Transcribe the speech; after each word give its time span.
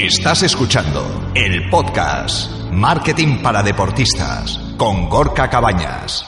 Estás 0.00 0.44
escuchando 0.44 1.32
el 1.34 1.68
podcast 1.70 2.70
Marketing 2.70 3.42
para 3.42 3.64
Deportistas 3.64 4.56
con 4.76 5.08
Gorka 5.08 5.50
Cabañas. 5.50 6.24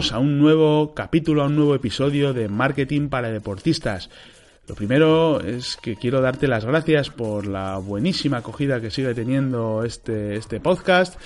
A 0.00 0.18
un 0.18 0.38
nuevo 0.38 0.94
capítulo, 0.94 1.42
a 1.42 1.46
un 1.46 1.56
nuevo 1.56 1.74
episodio 1.74 2.32
de 2.32 2.48
Marketing 2.48 3.10
para 3.10 3.30
Deportistas. 3.30 4.08
Lo 4.66 4.74
primero 4.74 5.42
es 5.42 5.76
que 5.76 5.94
quiero 5.94 6.22
darte 6.22 6.48
las 6.48 6.64
gracias 6.64 7.10
por 7.10 7.46
la 7.46 7.76
buenísima 7.76 8.38
acogida 8.38 8.80
que 8.80 8.90
sigue 8.90 9.12
teniendo 9.12 9.84
este, 9.84 10.36
este 10.36 10.58
podcast. 10.58 11.20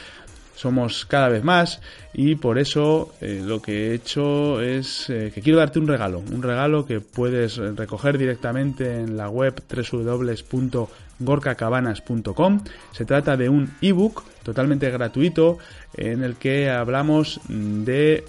Somos 0.56 1.06
cada 1.06 1.28
vez 1.28 1.44
más 1.44 1.80
y 2.12 2.34
por 2.34 2.58
eso 2.58 3.14
eh, 3.20 3.40
lo 3.44 3.62
que 3.62 3.90
he 3.90 3.94
hecho 3.94 4.60
es 4.60 5.08
eh, 5.08 5.30
que 5.32 5.40
quiero 5.40 5.60
darte 5.60 5.78
un 5.78 5.86
regalo, 5.86 6.18
un 6.18 6.42
regalo 6.42 6.84
que 6.84 7.00
puedes 7.00 7.58
recoger 7.58 8.18
directamente 8.18 9.00
en 9.00 9.16
la 9.16 9.30
web 9.30 9.54
www.gorkacabanas.com. 9.72 12.64
Se 12.90 13.04
trata 13.04 13.36
de 13.36 13.48
un 13.48 13.72
ebook 13.80 14.24
totalmente 14.42 14.90
gratuito 14.90 15.58
en 15.96 16.24
el 16.24 16.34
que 16.34 16.70
hablamos 16.70 17.40
de 17.48 18.24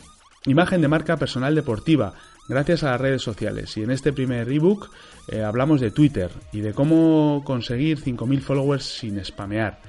imagen 0.46 0.82
de 0.82 0.88
marca 0.88 1.18
personal 1.18 1.56
deportiva 1.56 2.14
gracias 2.48 2.84
a 2.84 2.92
las 2.92 3.02
redes 3.02 3.22
sociales. 3.22 3.76
Y 3.78 3.84
en 3.84 3.92
este 3.92 4.14
primer 4.14 4.52
ebook 4.52 4.90
eh, 5.28 5.44
hablamos 5.44 5.82
de 5.82 5.92
Twitter 5.92 6.30
y 6.52 6.62
de 6.62 6.74
cómo 6.74 7.44
conseguir 7.44 8.00
5.000 8.00 8.42
followers 8.42 8.84
sin 8.84 9.24
spamear. 9.24 9.80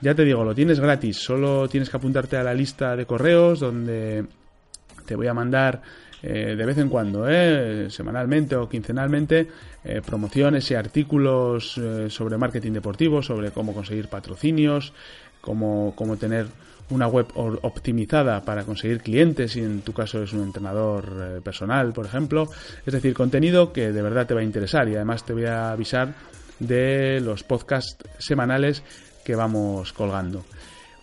Ya 0.00 0.14
te 0.14 0.24
digo, 0.24 0.44
lo 0.44 0.54
tienes 0.54 0.80
gratis, 0.80 1.18
solo 1.18 1.68
tienes 1.68 1.88
que 1.88 1.96
apuntarte 1.96 2.36
a 2.36 2.42
la 2.42 2.52
lista 2.52 2.96
de 2.96 3.06
correos 3.06 3.60
donde 3.60 4.26
te 5.06 5.14
voy 5.14 5.28
a 5.28 5.34
mandar 5.34 5.80
eh, 6.22 6.56
de 6.56 6.66
vez 6.66 6.78
en 6.78 6.88
cuando, 6.88 7.26
eh, 7.28 7.88
semanalmente 7.90 8.56
o 8.56 8.68
quincenalmente, 8.68 9.48
promociones 10.06 10.70
y 10.70 10.74
artículos 10.74 11.78
sobre 12.08 12.38
marketing 12.38 12.72
deportivo, 12.72 13.22
sobre 13.22 13.50
cómo 13.50 13.74
conseguir 13.74 14.08
patrocinios, 14.08 14.94
cómo, 15.42 15.92
cómo 15.94 16.16
tener 16.16 16.46
una 16.90 17.06
web 17.06 17.26
optimizada 17.34 18.42
para 18.42 18.64
conseguir 18.64 19.00
clientes 19.00 19.52
si 19.52 19.60
en 19.60 19.80
tu 19.80 19.92
caso 19.92 20.22
es 20.22 20.32
un 20.32 20.42
entrenador 20.42 21.04
eh, 21.36 21.40
personal, 21.42 21.92
por 21.92 22.06
ejemplo. 22.06 22.48
Es 22.84 22.92
decir, 22.92 23.14
contenido 23.14 23.72
que 23.72 23.92
de 23.92 24.02
verdad 24.02 24.26
te 24.26 24.34
va 24.34 24.40
a 24.40 24.44
interesar 24.44 24.88
y 24.88 24.94
además 24.94 25.24
te 25.24 25.32
voy 25.32 25.46
a 25.46 25.72
avisar 25.72 26.14
de 26.58 27.20
los 27.20 27.42
podcasts 27.42 27.96
semanales 28.18 28.82
que 29.24 29.34
vamos 29.34 29.92
colgando. 29.92 30.44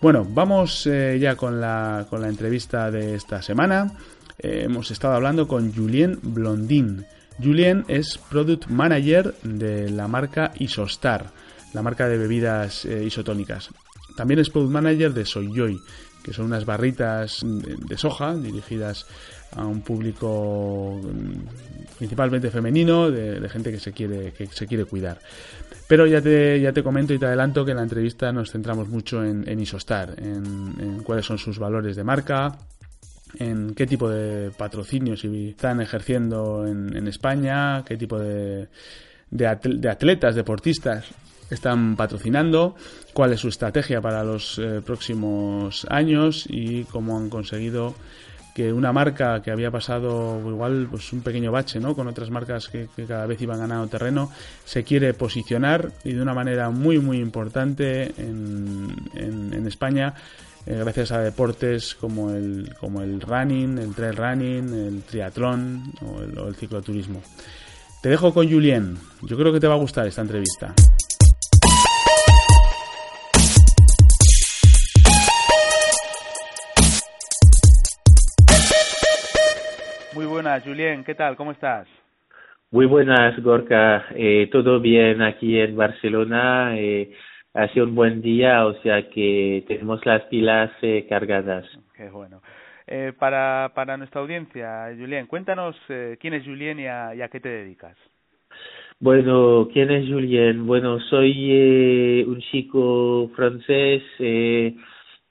Bueno, 0.00 0.26
vamos 0.28 0.86
eh, 0.86 1.18
ya 1.20 1.36
con 1.36 1.60
la, 1.60 2.06
con 2.08 2.20
la 2.22 2.28
entrevista 2.28 2.90
de 2.90 3.14
esta 3.14 3.42
semana. 3.42 3.92
Eh, 4.38 4.62
hemos 4.64 4.90
estado 4.90 5.14
hablando 5.14 5.46
con 5.46 5.72
Julien 5.72 6.18
Blondin. 6.22 7.04
Julien 7.42 7.84
es 7.88 8.18
Product 8.18 8.68
Manager 8.68 9.34
de 9.42 9.90
la 9.90 10.06
marca 10.06 10.52
Isostar, 10.58 11.30
la 11.72 11.82
marca 11.82 12.06
de 12.06 12.18
bebidas 12.18 12.84
isotónicas. 12.84 13.70
También 14.16 14.40
es 14.40 14.50
Product 14.50 14.72
Manager 14.72 15.12
de 15.12 15.24
Soyjoy, 15.24 15.80
que 16.22 16.32
son 16.32 16.46
unas 16.46 16.64
barritas 16.64 17.40
de, 17.42 17.96
soja 17.96 18.34
dirigidas 18.34 19.06
a 19.52 19.66
un 19.66 19.82
público 19.82 21.00
mm, 21.02 21.98
principalmente 21.98 22.50
femenino, 22.50 23.10
de, 23.10 23.48
gente 23.48 23.70
que 23.70 23.78
se 23.78 23.92
quiere, 23.92 24.32
que 24.32 24.46
se 24.46 24.66
quiere 24.66 24.84
cuidar. 24.84 25.18
Pero 25.88 26.06
ya 26.06 26.22
te, 26.22 26.60
ya 26.60 26.72
te 26.72 26.82
comento 26.82 27.12
y 27.12 27.18
te 27.18 27.26
adelanto 27.26 27.64
que 27.64 27.72
en 27.72 27.78
la 27.78 27.82
entrevista 27.82 28.32
nos 28.32 28.50
centramos 28.50 28.88
mucho 28.88 29.22
en, 29.24 29.48
en 29.48 29.60
Isostar, 29.60 30.14
en, 30.18 31.02
cuáles 31.02 31.26
son 31.26 31.38
sus 31.38 31.58
valores 31.58 31.96
de 31.96 32.04
marca, 32.04 32.56
en 33.38 33.74
qué 33.74 33.86
tipo 33.86 34.08
de 34.08 34.50
patrocinios 34.52 35.24
están 35.24 35.80
ejerciendo 35.80 36.66
en, 36.66 36.96
en 36.96 37.08
España, 37.08 37.84
qué 37.84 37.96
tipo 37.96 38.18
de, 38.18 38.68
de 39.30 39.88
atletas, 39.88 40.34
deportistas 40.34 41.12
están 41.52 41.96
patrocinando, 41.96 42.74
cuál 43.12 43.32
es 43.32 43.40
su 43.40 43.48
estrategia 43.48 44.00
para 44.00 44.24
los 44.24 44.58
eh, 44.58 44.80
próximos 44.84 45.86
años 45.90 46.46
y 46.48 46.84
cómo 46.84 47.16
han 47.18 47.28
conseguido 47.28 47.94
que 48.54 48.70
una 48.72 48.92
marca 48.92 49.40
que 49.42 49.50
había 49.50 49.70
pasado 49.70 50.38
igual 50.46 50.86
pues 50.90 51.10
un 51.14 51.22
pequeño 51.22 51.50
bache 51.50 51.80
¿no? 51.80 51.94
con 51.94 52.06
otras 52.06 52.28
marcas 52.28 52.68
que, 52.68 52.86
cada 53.08 53.24
vez 53.26 53.40
iban 53.40 53.58
ganando 53.58 53.86
terreno 53.88 54.30
se 54.66 54.84
quiere 54.84 55.14
posicionar 55.14 55.90
y 56.04 56.12
de 56.12 56.20
una 56.20 56.34
manera 56.34 56.68
muy 56.68 56.98
muy 56.98 57.18
importante 57.18 58.12
en, 58.18 58.94
en- 59.14 59.54
en 59.54 59.66
España 59.66 60.12
eh, 60.66 60.76
gracias 60.78 61.12
a 61.12 61.20
deportes 61.20 61.94
como 61.94 62.30
el, 62.30 62.74
como 62.78 63.00
el 63.00 63.20
running, 63.22 63.78
el 63.78 63.94
trail 63.94 64.16
running, 64.16 64.74
el 64.74 65.02
triatlón 65.02 65.92
o 66.02 66.20
el, 66.22 66.38
o 66.38 66.46
el 66.48 66.54
cicloturismo. 66.54 67.20
Te 68.02 68.08
dejo 68.10 68.32
con 68.34 68.48
Julien. 68.48 68.96
Yo 69.22 69.36
creo 69.36 69.52
que 69.52 69.58
te 69.60 69.66
va 69.66 69.74
a 69.74 69.78
gustar 69.78 70.06
esta 70.06 70.22
entrevista. 70.22 70.72
Buenas, 80.42 80.64
Julien. 80.64 81.04
¿Qué 81.04 81.14
tal? 81.14 81.36
¿Cómo 81.36 81.52
estás? 81.52 81.86
Muy 82.72 82.86
buenas, 82.86 83.40
Gorka. 83.44 84.06
Eh, 84.12 84.48
todo 84.50 84.80
bien 84.80 85.22
aquí 85.22 85.56
en 85.56 85.76
Barcelona. 85.76 86.76
Eh, 86.76 87.12
hace 87.54 87.80
un 87.80 87.94
buen 87.94 88.20
día, 88.20 88.66
o 88.66 88.74
sea 88.82 89.08
que 89.08 89.62
tenemos 89.68 90.04
las 90.04 90.22
pilas 90.22 90.72
eh, 90.82 91.06
cargadas. 91.08 91.64
Qué 91.96 92.10
bueno. 92.10 92.42
Eh, 92.88 93.12
para, 93.16 93.70
para 93.72 93.96
nuestra 93.96 94.20
audiencia, 94.20 94.92
Julien, 94.98 95.28
cuéntanos 95.28 95.76
eh, 95.88 96.16
quién 96.20 96.34
es 96.34 96.44
Julien 96.44 96.80
y 96.80 96.88
a, 96.88 97.14
y 97.14 97.22
a 97.22 97.28
qué 97.28 97.38
te 97.38 97.48
dedicas. 97.48 97.96
Bueno, 98.98 99.68
¿quién 99.72 99.92
es 99.92 100.08
Julien? 100.08 100.66
Bueno, 100.66 100.98
soy 101.02 101.52
eh, 101.52 102.24
un 102.26 102.40
chico 102.50 103.30
francés 103.36 104.02
eh, 104.18 104.74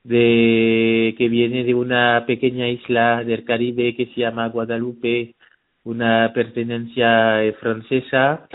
de 0.03 1.16
que 1.17 1.29
viene 1.29 1.63
de 1.63 1.73
una 1.73 2.25
pequeña 2.25 2.67
isla 2.69 3.23
del 3.23 3.45
Caribe 3.45 3.95
que 3.95 4.07
se 4.07 4.22
llama 4.22 4.50
Guadalupe, 4.50 5.35
una 5.84 6.31
pertenencia 6.34 7.44
eh, 7.44 7.53
francesa. 7.53 8.47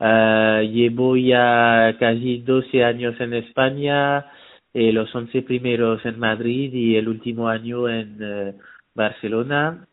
Ah, 0.00 0.62
llevo 0.62 1.16
ya 1.16 1.96
casi 1.98 2.38
12 2.38 2.84
años 2.84 3.18
en 3.20 3.34
España, 3.34 4.26
eh, 4.72 4.92
los 4.92 5.14
11 5.14 5.42
primeros 5.42 6.04
en 6.04 6.18
Madrid 6.18 6.72
y 6.72 6.96
el 6.96 7.08
último 7.08 7.48
año 7.48 7.88
en 7.88 8.18
eh, 8.20 8.54
Barcelona. 8.94 9.86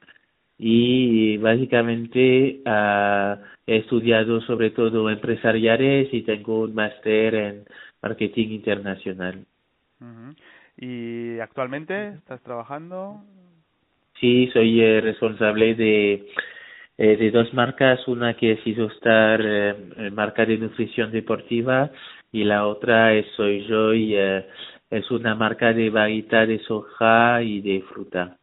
Y 0.57 1.38
básicamente 1.38 2.61
ah, 2.66 3.40
he 3.66 3.78
estudiado 3.78 4.41
sobre 4.41 4.72
todo 4.72 5.09
empresariales 5.09 6.13
y 6.13 6.22
tengo 6.23 6.61
un 6.61 6.75
máster 6.75 7.35
en 7.35 7.66
marketing 8.01 8.50
internacional. 8.50 9.45
Ujú. 10.00 10.35
¿Y 10.81 11.40
actualmente 11.40 12.09
estás 12.09 12.42
trabajando? 12.42 13.22
Sí, 14.19 14.50
soy 14.52 14.81
eh, 14.81 15.00
responsable 15.00 15.75
de, 15.75 16.28
eh, 16.97 17.18
de 17.18 17.31
dos 17.31 17.53
marcas, 17.53 18.08
una 18.08 18.36
que 18.36 18.53
es 18.53 18.66
Isostar, 18.68 19.40
eh, 19.44 19.75
eh, 19.97 20.12
marca 20.12 20.44
de 20.44 20.58
nutrición 20.58 21.12
deportiva, 21.12 21.91
y 22.31 22.44
la 22.44 22.66
otra 22.66 23.14
es 23.14 23.28
Soy 23.38 24.16
eh, 24.16 24.47
es 24.90 25.09
una 25.12 25.36
marca 25.36 25.72
de 25.72 25.90
barrita 25.91 26.46
de 26.47 26.58
soja 26.59 27.44
y 27.44 27.61
de 27.61 27.82
fruta. 27.84 28.38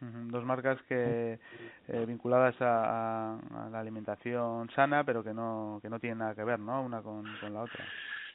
Dos 0.00 0.44
marcas 0.44 0.80
que 0.88 1.38
eh, 1.88 2.04
vinculadas 2.06 2.54
a, 2.62 3.34
a- 3.34 3.66
a 3.66 3.70
la 3.70 3.80
alimentación 3.80 4.70
sana, 4.70 5.02
pero 5.04 5.22
que 5.24 5.34
no 5.34 5.78
que 5.82 5.90
no 5.90 5.98
tienen 5.98 6.18
nada 6.18 6.34
que 6.36 6.44
ver, 6.44 6.58
¿no? 6.60 6.82
Una 6.82 7.02
con, 7.02 7.24
con 7.40 7.52
la 7.52 7.62
otra. 7.62 7.84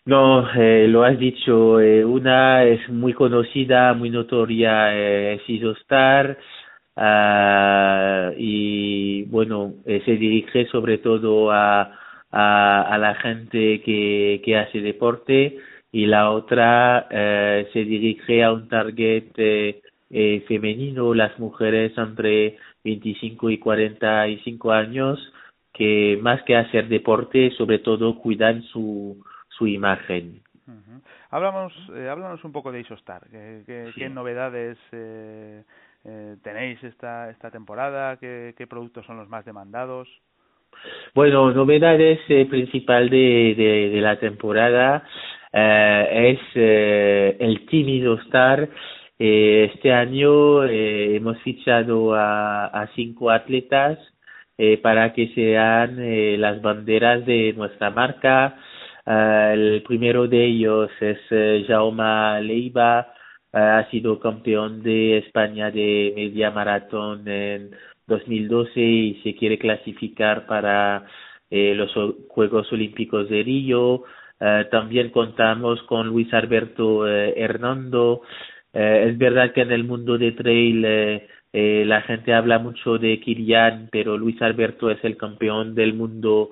No, 0.05 0.47
eh, 0.53 0.87
lo 0.87 1.03
has 1.03 1.17
dicho, 1.17 1.79
eh, 1.79 2.05
una 2.05 2.63
es 2.63 2.87
muy 2.89 3.13
conocida, 3.13 3.93
muy 3.95 4.11
notoria, 4.11 4.95
eh, 4.95 5.33
es 5.35 5.49
Isostar, 5.49 6.37
ah, 6.95 8.31
y 8.37 9.23
bueno, 9.23 9.73
eh, 9.85 10.03
se 10.05 10.11
dirige 10.17 10.67
sobre 10.67 10.99
todo 10.99 11.51
a, 11.51 11.91
a, 12.31 12.81
a 12.83 12.97
la 12.99 13.15
gente 13.15 13.81
que, 13.81 14.41
que 14.45 14.57
hace 14.57 14.81
deporte, 14.81 15.57
y 15.91 16.05
la 16.05 16.29
otra 16.31 17.07
eh, 17.09 17.67
se 17.73 17.83
dirige 17.83 18.43
a 18.43 18.51
un 18.53 18.67
target 18.67 19.31
eh, 19.37 19.81
eh, 20.11 20.43
femenino, 20.47 21.15
las 21.15 21.39
mujeres 21.39 21.97
entre 21.97 22.57
25 22.83 23.49
y 23.49 23.57
45 23.57 24.71
años, 24.71 25.33
que 25.73 26.19
más 26.21 26.43
que 26.43 26.55
hacer 26.57 26.89
deporte, 26.89 27.51
sobre 27.57 27.79
todo 27.79 28.19
cuidan 28.19 28.61
su, 28.63 29.17
su 29.57 29.67
imagen. 29.67 30.41
Háblanos, 31.29 31.73
eh, 31.95 32.09
háblanos 32.09 32.43
un 32.43 32.51
poco 32.51 32.71
de 32.71 32.79
Isostar. 32.79 33.21
¿Qué, 33.29 33.91
qué, 33.95 34.09
novedades 34.09 34.77
eh, 34.91 35.63
eh, 36.03 36.35
tenéis 36.43 36.83
esta, 36.83 37.29
esta 37.29 37.51
temporada? 37.51 38.17
¿Qué, 38.17 38.55
¿Qué 38.57 38.65
productos 38.65 39.05
son 39.05 39.17
los 39.17 39.29
más 39.29 39.45
demandados? 39.45 40.07
Bueno, 41.13 41.51
novedades 41.51 42.19
eh, 42.29 42.45
principal 42.45 43.09
de, 43.09 43.53
de, 43.55 43.89
de, 43.91 44.01
la 44.01 44.19
temporada 44.19 45.03
eh, 45.53 46.37
es 46.37 46.55
el 47.39 47.65
Team 47.67 47.89
Isostar. 47.89 48.69
Este 49.17 49.93
año 49.93 50.65
eh, 50.65 51.15
hemos 51.15 51.37
fichado 51.41 52.13
a, 52.13 52.65
a 52.65 52.87
cinco 52.95 53.31
atletas 53.31 53.97
eh, 54.57 54.77
para 54.77 55.13
que 55.13 55.29
sean 55.33 55.97
eh, 55.99 56.35
las 56.37 56.61
banderas 56.61 57.25
de 57.25 57.53
nuestra 57.55 57.91
marca. 57.91 58.57
Uh, 59.05 59.53
el 59.53 59.83
primero 59.83 60.27
de 60.27 60.45
ellos 60.45 60.89
es 60.99 61.19
uh, 61.31 61.65
Jaume 61.67 62.41
Leiva, 62.41 63.13
uh, 63.53 63.57
ha 63.57 63.89
sido 63.91 64.19
campeón 64.19 64.81
de 64.81 65.19
España 65.19 65.69
de 65.71 66.13
media 66.15 66.51
maratón 66.51 67.27
en 67.27 67.71
2012 68.07 68.79
y 68.79 69.21
se 69.23 69.35
quiere 69.35 69.57
clasificar 69.57 70.45
para 70.47 71.05
eh, 71.49 71.73
los 71.75 71.91
Juegos 72.29 72.71
Olímpicos 72.71 73.29
de 73.29 73.43
Río. 73.43 74.03
también 74.71 75.09
contamos 75.11 75.81
con 75.83 76.07
Luis 76.07 76.31
Alberto 76.33 77.07
Hernando. 77.07 78.21
es 78.73 79.17
verdad 79.17 79.53
que 79.53 79.61
en 79.61 79.71
el 79.71 79.83
mundo 79.85 80.17
de 80.17 80.31
trail 80.33 80.85
eh, 81.57 81.85
la 81.85 82.01
gente 82.01 82.33
habla 82.33 82.59
mucho 82.59 82.97
de 82.97 83.17
Kirian, 83.21 83.87
pero 83.89 84.17
Luis 84.17 84.41
Alberto 84.41 84.91
es 84.91 85.01
el 85.05 85.15
campeón 85.15 85.73
del 85.73 85.93
mundo 85.93 86.49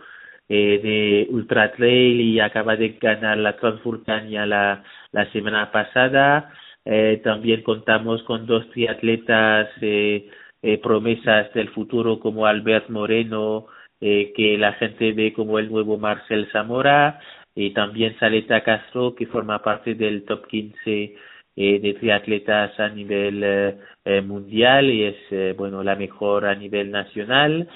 eh, 0.50 0.80
de 0.84 1.28
Ultra 1.30 1.72
Trail 1.74 2.22
y 2.22 2.40
acaba 2.40 2.76
de 2.76 2.90
ganar 3.02 3.38
la 3.38 3.58
Transvulcania 3.58 4.46
la, 4.46 4.84
semana 5.32 5.72
pasada. 5.72 6.54
Eh, 6.86 7.22
también 7.24 7.62
contamos 7.64 8.24
con 8.24 8.46
dos 8.46 8.70
triatletas 8.72 9.70
eh, 9.82 10.30
eh, 10.62 10.78
promesas 10.80 11.54
del 11.54 11.70
futuro 11.70 12.20
como 12.20 12.46
Albert 12.46 12.90
Moreno, 12.90 13.68
eh, 14.02 14.34
que 14.36 14.58
la 14.58 14.74
gente 14.74 15.14
ve 15.14 15.34
como 15.34 15.60
el 15.60 15.72
nuevo 15.72 15.98
Marcel 15.98 16.50
Zamora, 16.52 17.20
y 17.56 17.72
también 17.72 18.18
Saleta 18.20 18.64
Castro, 18.64 19.16
que 19.16 19.28
forma 19.28 19.62
parte 19.62 19.96
del 19.96 20.24
top 20.26 20.48
15 20.48 21.16
eh, 21.56 21.80
de 21.80 21.94
triatletas 21.94 22.80
a 22.80 22.90
nivel 22.90 23.44
eh, 23.44 23.78
eh, 24.06 24.22
mundial 24.22 24.90
y 24.90 25.04
es, 25.04 25.16
eh, 25.32 25.54
bueno, 25.56 25.84
la 25.84 25.96
mejor 25.96 26.46
a 26.46 26.56
nivel 26.56 26.90
nacional. 26.92 27.68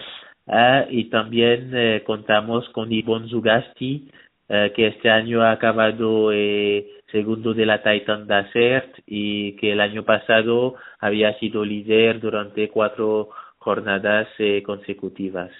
Uh, 0.47 0.87
y 0.89 1.09
también 1.09 1.71
eh, 1.73 2.03
contamos 2.05 2.69
con 2.69 2.89
Ivonne 2.89 3.27
Zugasti, 3.27 4.07
eh, 4.47 4.71
que 4.73 4.87
este 4.87 5.09
año 5.09 5.41
ha 5.41 5.51
acabado 5.51 6.31
eh, 6.31 6.87
segundo 7.11 7.53
de 7.53 7.65
la 7.65 7.83
Titan 7.83 8.27
Desert 8.27 8.97
y 9.05 9.57
que 9.57 9.73
el 9.73 9.81
año 9.81 10.03
pasado 10.03 10.75
había 10.99 11.37
sido 11.37 11.65
líder 11.65 12.21
durante 12.21 12.69
cuatro 12.69 13.29
jornadas 13.57 14.29
eh, 14.39 14.63
consecutivas. 14.63 15.51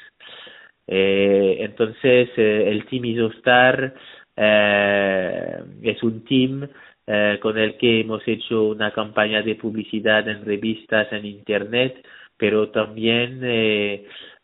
Eh, 0.88 1.58
entonces, 1.60 2.30
el 2.38 2.86
Team 2.86 3.06
Isostar 3.06 3.94
es 4.38 6.04
un 6.04 6.24
team 6.24 6.70
con 7.42 7.58
el 7.58 7.76
que 7.78 8.02
hemos 8.02 8.26
hecho 8.26 8.66
una 8.70 8.92
campaña 8.92 9.42
de 9.42 9.56
publicidad 9.56 10.28
en 10.30 10.46
revistas, 10.46 11.12
en 11.12 11.26
Internet, 11.26 12.06
pero 12.38 12.70
también 12.70 13.42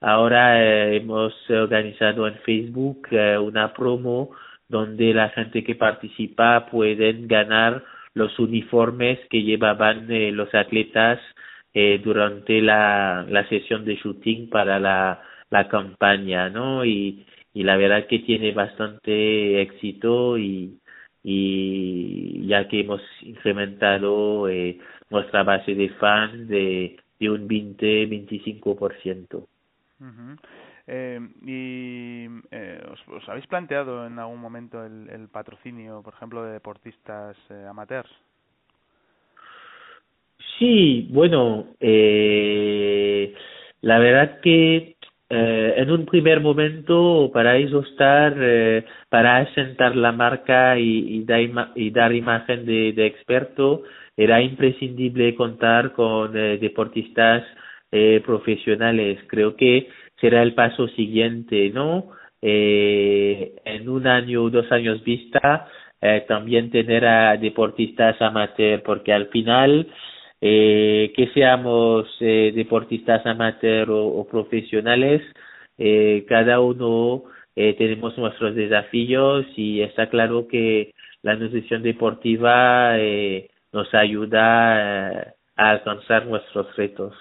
ahora 0.04 0.64
eh, 0.64 0.98
hemos 0.98 1.34
organizado 1.50 2.28
en 2.28 2.36
Facebook 2.46 3.08
eh, 3.12 3.38
una 3.38 3.74
promo 3.74 4.32
donde 4.70 5.14
la 5.14 5.30
gente 5.30 5.64
que 5.64 5.76
participa 5.76 6.68
pueden 6.68 7.28
ganar 7.28 7.84
los 8.14 8.38
uniformes 8.40 9.20
que 9.30 9.44
llevaban 9.44 10.10
eh, 10.12 10.32
los 10.32 10.54
atletas 10.54 11.20
eh, 11.74 12.00
durante 12.04 12.62
la, 12.62 13.26
sesión 13.50 13.86
de 13.86 13.96
shooting 13.96 14.50
para 14.50 14.80
la, 14.80 15.22
campaña, 15.70 16.50
¿no? 16.50 16.84
Y, 16.86 17.26
y 17.54 17.64
la 17.64 17.78
verdad 17.78 18.08
que 18.08 18.20
tiene 18.20 18.52
bastante 18.54 19.62
éxito 19.62 20.38
y, 20.40 20.80
y 21.24 22.48
ya 22.48 22.68
que 22.68 22.82
hemos 22.82 23.02
incrementado 23.22 24.50
eh, 24.50 24.80
nuestra 25.10 25.44
base 25.44 25.76
de 25.76 25.90
fans 25.90 26.48
de, 26.48 26.98
de 27.20 27.30
un 27.30 27.48
20-25%. 27.48 29.48
Uh 30.04 30.36
eh, 30.86 31.20
¿Y 31.46 32.28
eh, 32.52 32.82
os, 32.92 33.00
os, 33.08 33.30
habéis 33.30 33.48
planteado 33.48 34.06
en 34.06 34.20
algún 34.20 34.42
momento 34.42 34.84
el, 34.86 35.08
el 35.10 35.30
patrocinio, 35.30 36.02
por 36.04 36.14
ejemplo, 36.14 36.44
de 36.44 36.52
deportistas 36.52 37.38
eh, 37.50 37.66
amateurs? 37.70 38.10
Sí, 40.60 41.08
bueno, 41.10 41.68
eh, 41.80 43.34
la 43.80 43.98
verdad 44.00 44.42
que 44.42 44.98
eh, 45.30 45.74
en 45.78 45.90
un 45.90 46.06
primer 46.06 46.42
momento 46.42 47.32
para 47.34 47.56
estar 47.56 48.36
eh, 48.38 48.84
para 49.08 49.38
asentar 49.38 49.96
la 49.96 50.12
marca 50.12 50.78
y, 50.78 51.24
y, 51.26 51.26
y 51.76 51.92
dar 51.92 52.14
imagen 52.14 52.66
de, 52.66 52.92
de, 52.92 53.06
experto, 53.06 53.84
era 54.18 54.42
imprescindible 54.42 55.34
contar 55.36 55.94
con 55.94 56.34
deportistas 56.34 57.44
eh, 57.94 58.22
profesionales. 58.26 59.20
Creo 59.28 59.56
que 59.56 59.88
será 60.20 60.42
el 60.42 60.54
paso 60.56 60.88
siguiente, 60.90 61.70
¿no? 61.70 62.10
Eh, 62.42 63.54
en 63.66 63.88
un 63.88 64.08
año 64.08 64.44
o 64.44 64.50
dos 64.50 64.70
años 64.72 65.04
vista, 65.04 65.68
eh, 66.02 66.26
también 66.28 66.72
tener 66.72 67.06
a 67.06 67.38
deportistas 67.38 68.22
amateur, 68.22 68.82
porque 68.84 69.14
al 69.14 69.28
final 69.28 69.88
eh, 70.42 71.14
que 71.16 71.28
seamos 71.34 72.08
eh, 72.20 72.52
deportistas 72.56 73.26
amateur 73.26 73.90
o, 73.92 74.28
profesionales, 74.30 75.22
eh, 75.78 76.26
cada 76.28 76.60
uno 76.60 77.24
eh, 77.56 77.76
tenemos 77.78 78.18
nuestros 78.18 78.56
desafíos 78.56 79.46
y 79.56 79.82
está 79.82 80.10
claro 80.10 80.48
que 80.48 80.94
la 81.22 81.36
nutrición 81.36 81.84
deportiva 81.84 83.00
eh, 83.00 83.50
nos 83.72 83.94
ayuda 83.94 85.36
a 85.56 85.70
alcanzar 85.72 86.26
nuestros 86.26 86.76
retos. 86.76 87.14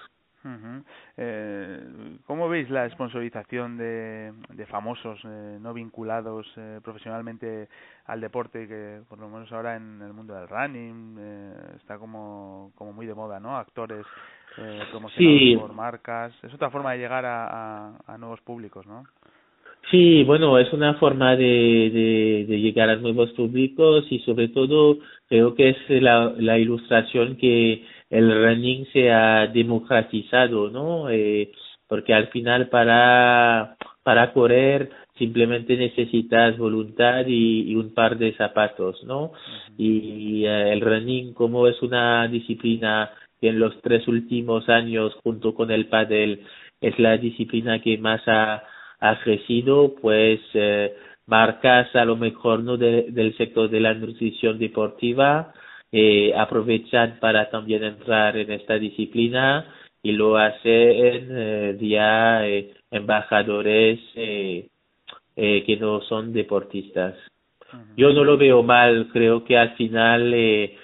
Uh 0.45 0.49
-huh. 0.49 0.83
eh, 1.17 2.17
¿Cómo 2.27 2.49
veis 2.49 2.69
la 2.69 2.89
sponsorización 2.89 3.77
de, 3.77 4.33
de 4.49 4.65
famosos 4.65 5.19
eh, 5.23 5.57
no 5.61 5.73
vinculados 5.73 6.45
eh, 6.57 6.79
profesionalmente 6.83 7.69
al 8.07 8.19
deporte, 8.19 8.67
que 8.67 9.01
por 9.07 9.19
lo 9.19 9.29
menos 9.29 9.51
ahora 9.53 9.77
en 9.77 10.01
el 10.01 10.13
mundo 10.13 10.33
del 10.33 10.49
running 10.49 11.15
eh, 11.17 11.53
está 11.77 11.97
como, 11.97 12.71
como 12.75 12.91
muy 12.91 13.05
de 13.05 13.13
moda, 13.13 13.39
¿no? 13.39 13.57
Actores 13.57 14.05
eh, 14.57 14.81
promocionados 14.91 15.39
sí. 15.39 15.55
por 15.57 15.73
marcas. 15.73 16.33
Es 16.43 16.53
otra 16.53 16.69
forma 16.69 16.91
de 16.91 16.97
llegar 16.97 17.25
a, 17.25 17.47
a, 17.47 17.93
a 18.05 18.17
nuevos 18.17 18.41
públicos, 18.41 18.85
¿no? 18.85 19.03
Sí, 19.91 20.23
bueno, 20.23 20.57
es 20.59 20.71
una 20.71 20.93
forma 20.95 21.35
de, 21.35 21.45
de, 21.45 22.45
de, 22.47 22.59
llegar 22.59 22.89
a 22.89 22.95
nuevos 22.95 23.31
públicos 23.33 24.05
y 24.09 24.19
sobre 24.19 24.47
todo 24.47 24.97
creo 25.27 25.55
que 25.55 25.69
es 25.69 25.77
la, 26.01 26.33
la 26.37 26.57
ilustración 26.57 27.35
que 27.35 27.85
el 28.13 28.31
running 28.43 28.85
se 28.93 29.11
ha 29.11 29.47
democratizado, 29.47 30.69
¿no? 30.69 31.09
Eh, 31.09 31.51
porque 31.87 32.13
al 32.13 32.27
final 32.27 32.69
para, 32.69 33.75
para 34.03 34.31
correr 34.33 34.91
simplemente 35.17 35.75
necesitas 35.77 36.57
voluntad 36.57 37.25
y, 37.27 37.71
y 37.71 37.75
un 37.75 37.93
par 37.93 38.17
de 38.17 38.33
zapatos, 38.33 39.03
¿no? 39.03 39.25
Uh 39.25 39.29
-huh. 39.29 39.73
Y 39.77 40.45
eh, 40.45 40.73
el 40.73 40.81
running 40.81 41.33
como 41.33 41.67
es 41.67 41.81
una 41.81 42.27
disciplina 42.27 43.09
que 43.41 43.49
en 43.49 43.59
los 43.59 43.73
tres 43.81 44.07
últimos 44.07 44.69
años 44.69 45.13
junto 45.23 45.53
con 45.55 45.71
el 45.71 45.87
pádel 45.87 46.41
es 46.81 46.97
la 46.99 47.17
disciplina 47.17 47.79
que 47.81 47.97
más 47.97 48.21
ha, 48.27 48.63
ha 48.99 49.19
crecido, 49.23 49.95
pues 50.01 50.39
eh, 50.53 50.93
marcas 51.25 51.95
a 51.95 52.05
lo 52.05 52.15
mejor 52.15 52.63
no 52.63 52.77
de, 52.77 53.07
del 53.09 53.35
sector 53.37 53.69
de 53.69 53.79
la 53.79 53.93
nutrición 53.93 54.59
deportiva 54.59 55.53
eh, 55.95 56.33
aprovechan 56.35 57.19
para 57.19 57.51
también 57.51 57.83
entrar 57.83 58.35
en 58.35 58.51
esta 58.51 58.79
disciplina 58.79 59.65
y 60.01 60.11
lo 60.11 60.37
hacen 60.37 61.27
eh, 61.29 61.77
vía 61.79 62.47
eh, 62.47 62.73
embajadores 62.89 63.99
eh, 64.15 64.67
eh, 65.35 65.63
que 65.63 65.77
no 65.77 66.01
son 66.01 66.33
deportistas. 66.33 67.13
Uh 67.71 67.77
-huh. 67.77 67.95
Yo 67.95 68.11
no 68.11 68.23
lo 68.23 68.37
veo 68.37 68.63
mal, 68.63 69.09
creo 69.13 69.43
que 69.45 69.55
al 69.55 69.75
final 69.75 70.33
eh, 70.33 70.75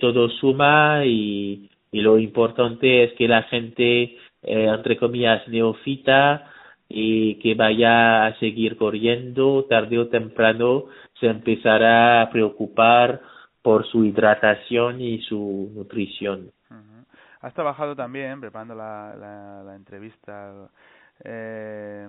todo 0.00 0.30
suma 0.30 1.02
y, 1.04 1.68
y 1.90 2.00
lo 2.00 2.16
importante 2.18 3.02
es 3.02 3.12
que 3.14 3.26
la 3.26 3.42
gente, 3.42 4.16
entre 4.42 4.96
comillas, 4.96 5.48
neofita 5.48 6.48
y 6.88 7.34
que 7.40 7.54
vaya 7.54 8.26
a 8.26 8.38
seguir 8.38 8.76
corriendo, 8.76 9.66
tarde 9.68 9.98
o 9.98 10.06
temprano 10.06 10.84
se 11.18 11.26
empezará 11.26 12.22
a 12.22 12.30
preocupar 12.30 13.20
por 13.64 13.86
su 13.86 14.04
hidratación 14.04 15.00
y 15.00 15.22
su 15.22 15.72
nutrición. 15.74 16.52
Uh 16.70 16.74
-huh. 16.74 17.04
Has 17.40 17.54
trabajado 17.54 17.96
también, 17.96 18.38
preparando 18.38 18.74
la, 18.74 19.72
entrevista, 19.74 20.68
eh, 21.24 22.06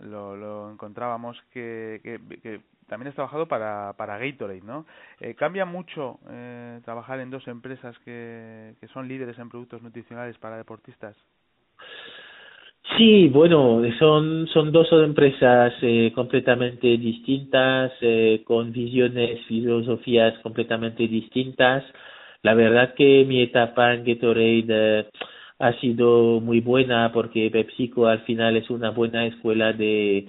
lo, 0.00 0.36
lo 0.36 0.72
encontrábamos 0.72 1.40
que, 1.52 2.00
que, 2.02 2.60
también 2.88 3.10
has 3.10 3.14
trabajado 3.14 3.46
para, 3.46 3.92
para 3.92 4.18
Gatorade, 4.18 4.62
¿no? 4.62 4.86
Eh, 5.20 5.34
¿Cambia 5.34 5.64
mucho 5.64 6.18
eh, 6.30 6.80
trabajar 6.84 7.20
en 7.20 7.30
dos 7.30 7.46
empresas 7.46 7.96
que 8.00 8.74
son 8.92 9.06
líderes 9.06 9.38
en 9.38 9.50
productos 9.50 9.80
nutricionales 9.82 10.36
para 10.38 10.56
deportistas? 10.56 11.16
Sí, 12.96 13.28
bueno, 13.28 13.82
son, 13.98 14.48
son 14.48 14.72
dos 14.72 14.88
empresas 14.92 15.72
eh, 15.82 16.10
completamente 16.14 16.86
distintas, 16.96 17.92
eh, 18.00 18.42
con 18.44 18.72
visiones, 18.72 19.40
filosofías 19.46 20.38
completamente 20.42 21.06
distintas. 21.06 21.84
La 22.42 22.54
verdad 22.54 22.94
que 22.94 23.24
mi 23.26 23.42
etapa 23.42 23.94
en 23.94 24.04
Gatorade 24.04 24.64
eh, 24.68 25.06
ha 25.58 25.72
sido 25.80 26.40
muy 26.40 26.60
buena 26.60 27.12
porque 27.12 27.50
PepsiCo 27.50 28.06
al 28.06 28.20
final 28.22 28.56
es 28.56 28.68
una 28.70 28.90
buena 28.90 29.26
escuela 29.26 29.72
de, 29.72 30.26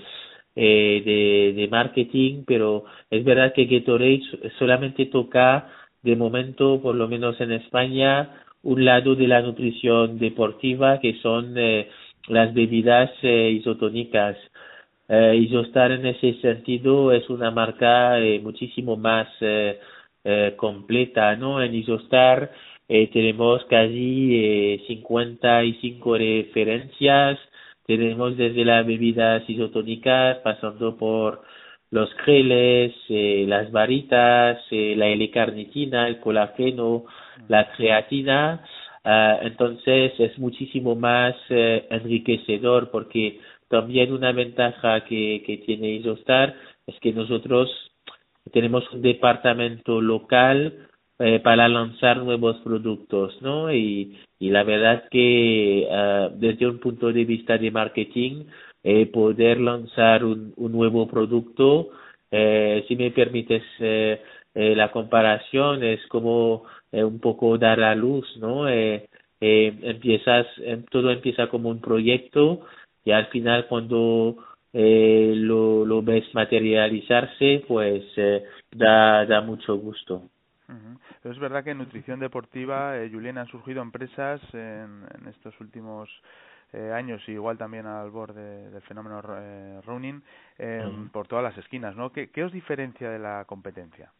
eh, 0.55 1.01
de, 1.05 1.53
de 1.55 1.67
marketing, 1.69 2.43
pero 2.45 2.83
es 3.09 3.23
verdad 3.23 3.53
que 3.53 3.65
Gatorade 3.65 4.21
solamente 4.59 5.05
toca 5.07 5.69
de 6.03 6.15
momento, 6.15 6.81
por 6.81 6.95
lo 6.95 7.07
menos 7.07 7.39
en 7.41 7.51
España, 7.53 8.43
un 8.63 8.83
lado 8.85 9.15
de 9.15 9.27
la 9.27 9.41
nutrición 9.41 10.19
deportiva 10.19 10.99
que 10.99 11.15
son 11.21 11.57
eh, 11.57 11.87
las 12.29 12.53
bebidas 12.53 13.11
eh, 13.21 13.51
isotónicas. 13.51 14.37
Eh, 15.07 15.35
Isostar 15.37 15.91
en 15.91 16.05
ese 16.05 16.33
sentido 16.41 17.11
es 17.11 17.29
una 17.29 17.51
marca 17.51 18.19
eh, 18.19 18.39
muchísimo 18.39 18.95
más 18.95 19.27
eh, 19.41 19.79
eh, 20.23 20.53
completa, 20.55 21.35
¿no? 21.35 21.61
En 21.63 21.73
Isostar 21.75 22.51
eh, 22.87 23.09
tenemos 23.11 23.63
casi 23.65 24.35
eh, 24.35 24.83
55 24.87 26.17
referencias, 26.17 27.39
tenemos 27.85 28.37
desde 28.37 28.65
las 28.65 28.85
bebidas 28.85 29.49
isotónicas 29.49 30.37
pasando 30.43 30.97
por 30.97 31.41
los 31.91 32.13
geles, 32.25 32.93
eh, 33.09 33.45
las 33.47 33.71
varitas, 33.71 34.59
eh, 34.71 34.93
la 34.95 35.07
L-carnitina, 35.07 36.07
el 36.07 36.19
colágeno, 36.19 37.05
la 37.47 37.71
creatina, 37.71 38.63
Uh, 39.05 39.45
entonces 39.45 40.13
es 40.19 40.37
muchísimo 40.37 40.95
más 40.95 41.35
uh, 41.49 41.53
enriquecedor 41.89 42.91
porque 42.91 43.39
también 43.69 44.11
una 44.11 44.31
ventaja 44.33 45.05
que, 45.05 45.41
que 45.45 45.57
tiene 45.57 45.91
Isostar 45.93 46.55
es 46.85 46.99
que 46.99 47.13
nosotros 47.13 47.69
tenemos 48.51 48.83
un 48.91 49.01
departamento 49.01 50.01
local 50.01 50.87
eh, 51.19 51.39
para 51.39 51.67
lanzar 51.67 52.17
nuevos 52.23 52.57
productos, 52.57 53.41
¿no? 53.41 53.73
Y, 53.73 54.17
y 54.39 54.49
la 54.49 54.63
verdad 54.63 55.03
que 55.11 55.87
uh, 55.89 56.33
desde 56.37 56.67
un 56.67 56.79
punto 56.79 57.11
de 57.11 57.25
vista 57.25 57.57
de 57.57 57.71
marketing, 57.71 58.45
eh, 58.83 59.05
poder 59.07 59.59
lanzar 59.59 60.23
un, 60.23 60.53
un 60.55 60.71
nuevo 60.71 61.07
producto, 61.07 61.89
eh, 62.31 62.85
si 62.87 62.95
me 62.95 63.11
permites 63.11 63.63
eh, 63.79 64.21
eh, 64.55 64.75
la 64.75 64.91
comparación, 64.91 65.83
es 65.83 66.05
como 66.07 66.63
eh, 66.91 67.03
un 67.03 67.19
poco 67.19 67.57
dar 67.57 67.81
a 67.81 67.95
luz, 67.95 68.25
¿no? 68.37 68.67
Eh, 68.67 69.07
eh, 69.41 69.79
empiezas, 69.83 70.45
eh, 70.59 70.83
todo 70.89 71.11
empieza 71.11 71.47
como 71.47 71.69
un 71.69 71.79
proyecto 71.81 72.61
y 73.05 73.11
al 73.11 73.27
final 73.27 73.67
cuando 73.67 74.37
eh, 74.73 75.33
lo, 75.35 75.85
lo 75.85 76.01
ves 76.01 76.25
materializarse, 76.33 77.63
pues 77.67 78.03
eh, 78.17 78.43
da, 78.71 79.25
da 79.25 79.41
mucho 79.41 79.77
gusto. 79.77 80.29
Pero 81.21 81.33
es 81.33 81.39
verdad 81.39 81.63
que 81.63 81.71
en 81.71 81.79
nutrición 81.79 82.19
deportiva, 82.19 82.97
eh, 82.97 83.09
Julián, 83.11 83.39
han 83.39 83.47
surgido 83.47 83.81
empresas 83.81 84.41
en, 84.53 85.03
en 85.17 85.27
estos 85.27 85.59
últimos 85.59 86.09
eh, 86.71 86.91
años 86.93 87.27
igual 87.27 87.57
también 87.57 87.87
al 87.87 88.11
borde 88.11 88.69
del 88.69 88.81
fenómeno 88.83 89.21
eh, 89.27 89.81
running 89.85 90.21
eh, 90.59 90.85
uh 90.85 91.09
por 91.11 91.27
todas 91.27 91.43
las 91.43 91.57
esquinas, 91.57 91.95
¿no? 91.95 92.11
¿Qué, 92.11 92.29
¿Qué 92.29 92.43
os 92.43 92.51
diferencia 92.51 93.09
de 93.09 93.19
la 93.19 93.45
competencia? 93.45 94.11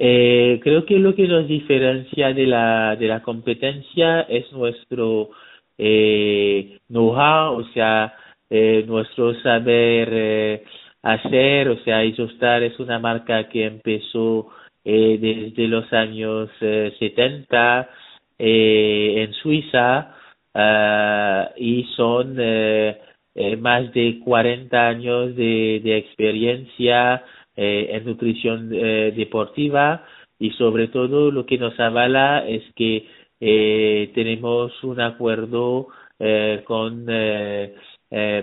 Eh, 0.00 0.60
creo 0.62 0.86
que 0.86 0.98
lo 0.98 1.14
que 1.14 1.26
nos 1.26 1.48
diferencia 1.48 2.32
de 2.32 2.46
la, 2.46 2.94
de 2.96 3.08
la 3.08 3.20
competencia 3.20 4.20
es 4.22 4.50
nuestro 4.52 5.30
eh, 5.76 6.78
know-how, 6.88 7.56
o 7.58 7.64
sea, 7.74 8.14
eh, 8.48 8.84
nuestro 8.86 9.34
saber 9.42 10.08
eh, 10.12 10.64
hacer, 11.02 11.68
o 11.68 11.78
sea, 11.80 12.04
Isostar 12.04 12.62
es 12.62 12.78
una 12.78 13.00
marca 13.00 13.48
que 13.48 13.66
empezó 13.66 14.48
eh, 14.84 15.18
desde 15.20 15.66
los 15.68 15.92
años 15.92 16.48
eh, 16.60 16.94
70 16.98 17.90
eh, 18.38 19.24
en 19.24 19.32
Suiza 19.34 20.14
uh, 20.54 21.52
y 21.56 21.84
son 21.96 22.36
eh, 22.38 22.98
eh, 23.34 23.56
más 23.56 23.92
de 23.92 24.20
40 24.24 24.88
años 24.88 25.34
de, 25.36 25.80
de 25.82 25.96
experiencia 25.96 27.24
eh, 27.60 27.90
en 27.90 28.04
nutrición 28.04 28.70
eh, 28.72 29.12
deportiva 29.16 30.04
y 30.38 30.50
sobre 30.52 30.86
todo 30.86 31.32
lo 31.32 31.44
que 31.44 31.58
nos 31.58 31.78
avala 31.80 32.46
es 32.46 32.62
que 32.76 33.04
eh, 33.40 34.12
tenemos 34.14 34.72
un 34.84 35.00
acuerdo 35.00 35.88
eh, 36.20 36.62
con 36.64 37.06
eh, 37.08 37.74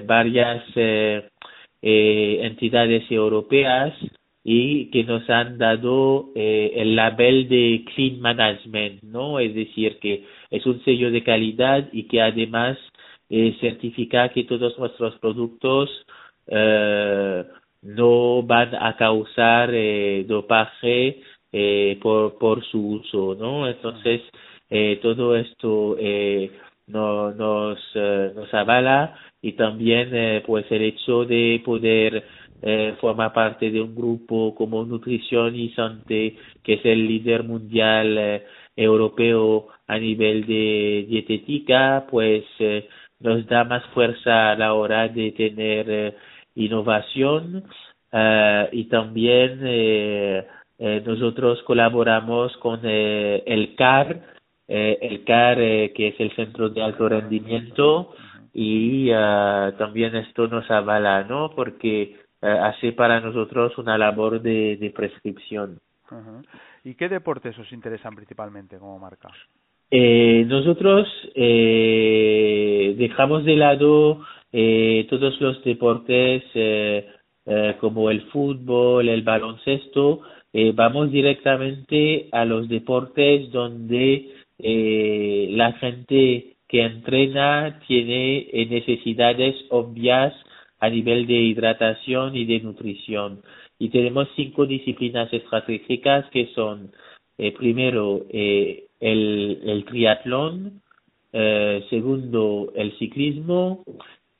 varias 0.05 0.63
entidades 1.81 3.09
europeas 3.09 3.93
y 4.43 4.91
que 4.91 5.05
nos 5.05 5.29
han 5.29 5.57
dado 5.57 6.31
el 6.35 6.95
label 6.95 7.47
de 7.47 7.85
Clean 7.93 8.19
Management, 8.19 9.03
¿no? 9.03 9.39
Es 9.39 9.55
decir, 9.55 9.97
que 9.99 10.25
es 10.51 10.65
un 10.65 10.83
sello 10.83 11.09
de 11.09 11.23
calidad 11.23 11.87
y 11.93 12.03
que 12.03 12.21
además 12.21 12.77
certifica 13.59 14.29
que 14.29 14.43
todos 14.43 14.77
nuestros 14.77 15.15
productos 15.19 15.89
eh, 16.47 17.43
no 17.85 18.41
van 18.43 18.73
a 18.75 18.95
causar 18.97 19.69
eh, 19.73 20.25
dopaje 20.27 21.21
eh, 21.51 21.97
por, 22.01 22.37
por 22.37 22.63
su 22.65 22.79
uso, 22.99 23.35
¿no? 23.35 23.67
Entonces, 23.67 24.21
eh, 24.69 24.99
todo 25.01 25.35
esto 25.35 25.95
eh, 25.99 26.51
no, 26.87 27.31
nos, 27.31 27.79
eh, 27.93 28.31
nos 28.35 28.51
avala 28.53 29.15
y 29.41 29.53
también 29.53 30.09
eh, 30.13 30.43
pues 30.45 30.65
el 30.71 30.81
hecho 30.81 31.25
de 31.25 31.61
poder 31.63 32.23
eh, 32.61 32.95
formar 32.99 33.31
parte 33.33 33.69
de 33.69 33.81
un 33.81 33.93
grupo 33.95 34.55
como 34.55 34.83
Nutrición 34.83 35.55
y 35.55 35.69
Santé, 35.73 36.35
que 36.63 36.73
es 36.75 36.85
el 36.85 37.07
líder 37.07 37.43
mundial 37.43 38.43
europeo 38.75 39.67
a 39.87 39.99
nivel 39.99 40.45
de 40.47 41.05
dietética, 41.07 42.07
pues 42.09 42.43
nos 43.19 43.45
da 43.47 43.63
más 43.63 43.85
fuerza 43.93 44.51
a 44.51 44.55
la 44.55 44.73
hora 44.73 45.07
de 45.07 45.31
tener 45.31 46.15
innovación 46.55 47.63
uh, 48.11 48.67
y 48.71 48.85
también 48.85 49.59
eh, 49.63 50.45
eh, 50.77 51.01
nosotros 51.05 51.61
colaboramos 51.63 52.55
con 52.57 52.81
eh, 52.83 53.43
el 53.45 53.75
CAR, 53.75 54.21
eh, 54.67 54.97
el 55.01 55.23
CAR 55.23 55.57
que 55.57 56.07
es 56.09 56.19
el 56.19 56.35
Centro 56.35 56.69
de 56.69 56.81
Alto 56.81 57.07
Rendimiento 57.07 58.13
y 58.53 59.11
uh, 59.11 59.73
también 59.77 60.15
esto 60.15 60.47
nos 60.47 60.69
avala, 60.71 61.23
¿no? 61.23 61.51
Porque 61.55 62.15
hace 62.41 62.93
para 62.93 63.19
nosotros 63.19 63.77
una 63.77 63.97
labor 63.97 64.41
de, 64.41 64.77
de 64.77 64.89
prescripción. 64.91 65.79
Uh 66.11 66.15
-huh. 66.15 66.45
¿Y 66.85 66.93
qué 66.93 67.09
deportes 67.09 67.57
os 67.57 67.71
interesan 67.73 68.15
principalmente 68.15 68.77
como 68.77 68.99
marca? 68.99 69.29
Eh, 69.91 70.45
nosotros 70.47 71.07
eh, 71.35 72.95
dejamos 72.97 73.43
de 73.45 73.55
lado 73.55 74.21
eh, 74.57 75.05
todos 75.09 75.41
los 75.41 75.61
deportes 75.65 76.43
eh, 76.53 77.05
eh, 77.45 77.75
como 77.81 78.09
el 78.09 78.21
fútbol, 78.31 79.09
el 79.09 79.21
baloncesto, 79.21 80.21
eh, 80.53 80.71
vamos 80.73 81.11
directamente 81.11 82.29
a 82.31 82.45
los 82.45 82.69
deportes 82.69 83.51
donde 83.51 84.31
la 84.57 85.73
gente 85.73 86.55
que 86.69 86.81
entrena 86.83 87.81
tiene 87.85 88.47
necesidades 88.69 89.57
obvias 89.69 90.33
a 90.79 90.89
nivel 90.89 91.27
de 91.27 91.33
hidratación 91.33 92.37
y 92.37 92.45
de 92.45 92.61
nutrición. 92.61 93.41
Y 93.77 93.89
tenemos 93.89 94.29
cinco 94.37 94.65
disciplinas 94.65 95.33
estratégicas 95.33 96.29
que 96.31 96.47
son, 96.55 96.93
primero, 97.57 98.25
el, 98.31 98.87
el 99.01 99.85
triatlón, 99.89 100.81
segundo, 101.89 102.71
el 102.75 102.97
ciclismo, 102.97 103.83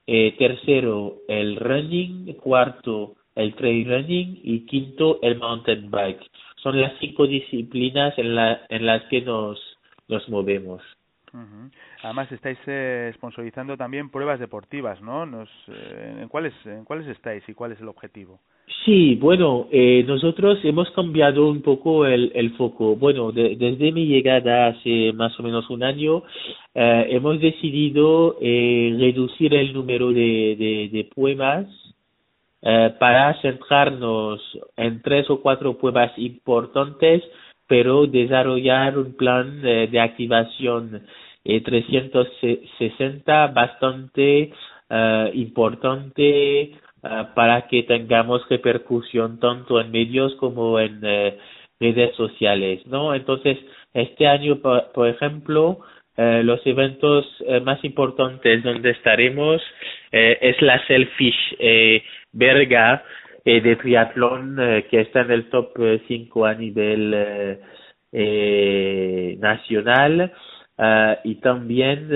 eh, 0.08 0.36
tercero 0.38 1.22
el 1.28 1.56
running, 1.56 2.34
cuarto 2.36 3.16
el 3.36 3.54
trail 3.56 3.88
running 3.88 4.40
y 4.44 4.66
quinto 4.66 5.20
el 5.22 5.38
mountain 5.38 5.90
bike. 5.90 6.22
Son 6.62 6.80
las 6.80 6.94
cinco 7.00 7.28
disciplinas 7.28 8.18
en, 8.18 8.36
la, 8.36 8.66
en 8.70 8.86
las 8.86 9.04
que 9.10 9.22
nos, 9.22 9.60
nos 10.08 10.28
movemos. 10.30 10.82
Además 12.04 12.32
estáis 12.32 12.58
eh, 12.68 13.12
sponsorizando 13.16 13.78
también 13.78 14.10
pruebas 14.10 14.40
deportivas, 14.40 15.02
¿no? 15.02 15.26
Nos, 15.26 15.50
eh, 15.68 16.20
¿en, 16.22 16.28
cuáles, 16.30 16.54
¿En 16.66 16.86
cuáles 16.86 17.08
estáis 17.08 17.44
y 17.48 17.54
cuál 17.54 17.72
es 17.72 17.82
el 17.82 17.88
objetivo? 17.88 18.40
Sí, 18.84 19.16
bueno, 19.16 19.68
eh, 19.72 20.04
nosotros 20.08 20.60
hemos 20.64 20.90
cambiado 20.92 21.48
un 21.48 21.62
poco 21.62 22.06
el, 22.06 22.32
el 22.36 22.52
foco. 22.52 22.96
Bueno, 22.96 23.32
desde 23.32 23.92
mi 23.92 24.06
llegada 24.06 24.68
hace 24.68 25.12
más 25.14 25.40
o 25.40 25.44
menos 25.44 25.70
un 25.70 25.84
año, 25.84 26.24
eh, 26.74 27.08
hemos 27.10 27.40
decidido 27.40 28.38
eh, 28.42 28.96
reducir 29.00 29.54
el 29.54 29.74
número 29.74 30.10
de, 30.10 30.56
de, 30.58 30.90
de 30.92 31.10
pruebas 31.14 31.68
para 33.00 33.40
centrarnos 33.42 34.42
en 34.76 35.00
tres 35.04 35.30
o 35.30 35.40
cuatro 35.40 35.78
pruebas 35.78 36.12
importantes, 36.18 37.22
pero 37.68 38.08
desarrollar 38.08 38.98
un 38.98 39.14
plan 39.14 39.62
de, 39.62 39.86
de 39.86 40.00
activación 40.00 41.04
eh, 41.46 41.62
360 41.62 43.48
bastante 43.48 44.52
eh, 44.90 45.32
importante 45.36 46.74
Ah, 47.08 47.34
para 47.36 47.68
que 47.68 47.84
tengamos 47.84 48.50
repercusión 48.50 49.40
tanto 49.40 49.80
en 49.80 49.92
medios 49.92 50.34
como 50.38 50.80
en 50.80 51.02
eh, 51.04 51.38
redes 51.80 52.16
sociales, 52.16 52.82
¿no? 52.88 53.14
Entonces, 53.14 53.60
este 53.94 54.26
año, 54.26 54.60
por, 54.60 55.08
ejemplo, 55.08 55.82
eh, 56.18 56.42
los 56.44 56.66
eventos 56.66 57.28
eh, 57.46 57.60
más 57.60 57.84
importantes 57.86 58.64
donde 58.64 58.90
estaremos 58.90 59.62
es 60.12 60.60
la 60.62 60.84
Selfish 60.88 61.58
Berga 62.32 63.04
de 63.44 63.76
triatlón 63.76 64.56
que 64.90 65.02
está 65.02 65.22
en 65.22 65.32
el 65.32 65.50
top 65.50 65.78
5 66.08 66.46
a 66.46 66.54
nivel 66.56 67.60
nacional 69.40 70.32
ah, 70.78 71.18
y 71.24 71.36
también 71.36 72.10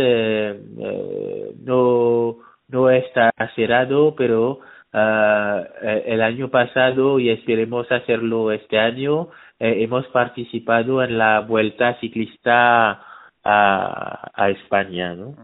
no 1.66 2.38
no 2.68 2.90
está 2.90 3.32
cerrado 3.56 4.16
pero 4.16 4.60
Uh, 4.92 5.62
el 5.84 6.20
año 6.24 6.50
pasado 6.50 7.20
y 7.20 7.30
esperemos 7.30 7.92
hacerlo 7.92 8.52
este 8.52 8.80
año, 8.80 9.30
eh, 9.60 9.84
hemos 9.84 10.08
participado 10.08 11.04
en 11.04 11.20
la 11.20 11.42
vuelta 11.42 12.00
ciclista 12.00 13.00
a, 13.44 14.32
a 14.34 14.50
España, 14.50 15.14
¿no? 15.14 15.36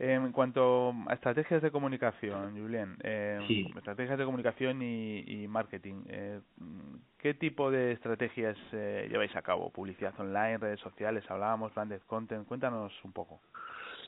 En 0.00 0.30
cuanto 0.30 0.94
a 1.08 1.14
estrategias 1.14 1.60
de 1.60 1.72
comunicación, 1.72 2.56
Julien, 2.56 2.94
eh, 3.02 3.40
estrategias 3.76 4.16
de 4.16 4.24
comunicación 4.24 4.80
y, 4.80 5.24
y 5.26 5.48
marketing, 5.48 6.04
eh, 6.08 6.38
¿qué 7.20 7.34
tipo 7.34 7.68
de 7.72 7.92
estrategias 7.92 8.56
eh, 8.72 9.08
lleváis 9.10 9.34
a 9.34 9.42
cabo? 9.42 9.70
¿Publicidad 9.70 10.14
online, 10.20 10.58
redes 10.58 10.78
sociales? 10.78 11.24
Hablábamos, 11.28 11.74
branded 11.74 12.00
content, 12.06 12.46
cuéntanos 12.46 12.92
un 13.02 13.12
poco. 13.12 13.40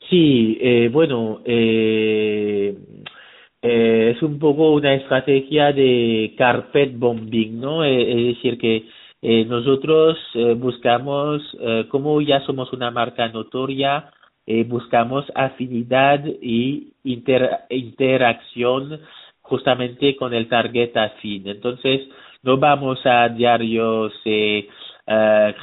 Sí, 0.09 0.59
eh, 0.61 0.89
bueno, 0.93 1.41
eh, 1.45 2.73
eh, 3.61 4.13
es 4.15 4.23
un 4.23 4.39
poco 4.39 4.73
una 4.73 4.95
estrategia 4.95 5.73
de 5.73 6.35
carpet 6.39 6.97
bombing, 6.97 7.61
¿no? 7.61 7.85
Eh, 7.85 8.13
es 8.13 8.37
decir, 8.37 8.59
que 8.59 8.89
eh, 9.23 9.45
nosotros 9.45 10.17
eh, 10.35 10.55
buscamos, 10.55 11.43
eh, 11.61 11.87
como 11.89 12.21
ya 12.21 12.41
somos 12.43 12.73
una 12.73 12.93
marca 12.93 13.29
notoria, 13.29 14.13
eh, 14.53 14.65
buscamos 14.65 15.25
afinidad 15.37 16.25
y 16.43 16.93
inter 17.05 17.51
interacción 17.69 19.01
justamente 19.43 20.17
con 20.17 20.35
el 20.35 20.49
target 20.49 20.97
afín. 20.97 21.47
Entonces, 21.47 22.01
no 22.43 22.57
vamos 22.57 22.99
a 23.05 23.29
diarios 23.29 24.13
eh, 24.25 24.67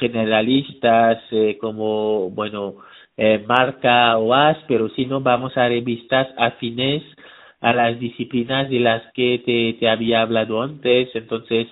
generalistas 0.00 1.18
eh, 1.32 1.58
como, 1.60 2.30
bueno, 2.30 2.76
eh, 3.18 3.44
marca 3.46 4.16
o 4.16 4.32
as, 4.32 4.56
pero 4.66 4.88
si 4.90 5.04
no 5.04 5.20
vamos 5.20 5.54
a 5.58 5.68
revistas 5.68 6.28
afines 6.38 7.02
a 7.60 7.74
las 7.74 7.98
disciplinas 7.98 8.70
de 8.70 8.80
las 8.80 9.02
que 9.12 9.42
te, 9.44 9.78
te 9.78 9.88
había 9.90 10.22
hablado 10.22 10.62
antes. 10.62 11.10
Entonces, 11.14 11.66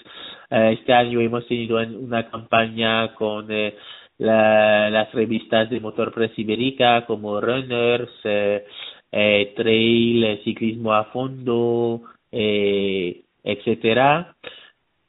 eh, 0.51 0.77
este 0.79 0.93
año 0.93 1.21
hemos 1.21 1.47
tenido 1.47 1.79
una 1.79 2.29
campaña 2.31 3.15
con 3.15 3.51
eh, 3.51 3.75
la, 4.19 4.91
las 4.91 5.13
revistas 5.13 5.71
de 5.71 5.81
motor 5.81 6.13
press 6.13 6.39
ibérica 6.39 7.07
como 7.07 7.41
Runners, 7.41 8.11
eh, 8.25 8.65
eh, 9.13 9.53
Trail, 9.57 10.25
eh, 10.25 10.41
Ciclismo 10.45 10.93
a 10.93 11.05
Fondo, 11.05 12.03
eh, 12.33 13.23
etcétera. 13.45 14.35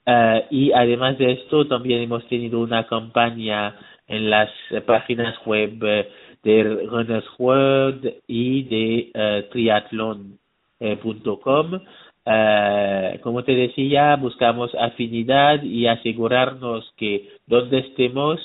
Uh, 0.06 0.40
y 0.52 0.72
además 0.72 1.18
de 1.18 1.34
esto, 1.34 1.68
también 1.68 2.02
hemos 2.02 2.26
tenido 2.30 2.62
una 2.62 2.88
campaña 2.88 3.76
en 4.08 4.30
las 4.30 4.50
páginas 4.86 5.36
web 5.46 5.80
de 6.44 6.64
Runners 6.64 7.28
World 7.38 8.13
y 8.26 8.63
de 8.63 9.12
uh, 9.13 9.52
Triathlon 9.52 10.39
eh, 10.80 10.98
.com. 11.43 11.80
Eh, 12.26 13.20
como 13.22 13.43
te 13.43 13.54
decía, 13.54 14.15
buscamos 14.15 14.74
afinidad 14.76 15.62
y 15.63 15.88
asegurarnos 15.88 16.93
que 16.96 17.30
donde 17.46 17.80
estemos 17.80 18.39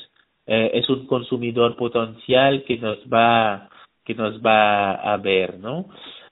eh, 0.47 0.71
es 0.75 0.89
un 0.89 1.07
consumidor 1.07 1.77
potencial 1.77 2.65
que 2.65 2.79
nos 2.79 2.99
va 3.13 3.69
que 4.05 4.15
nos 4.15 4.41
va 4.41 4.95
a 4.95 5.17
ver, 5.17 5.59
¿no? 5.61 5.87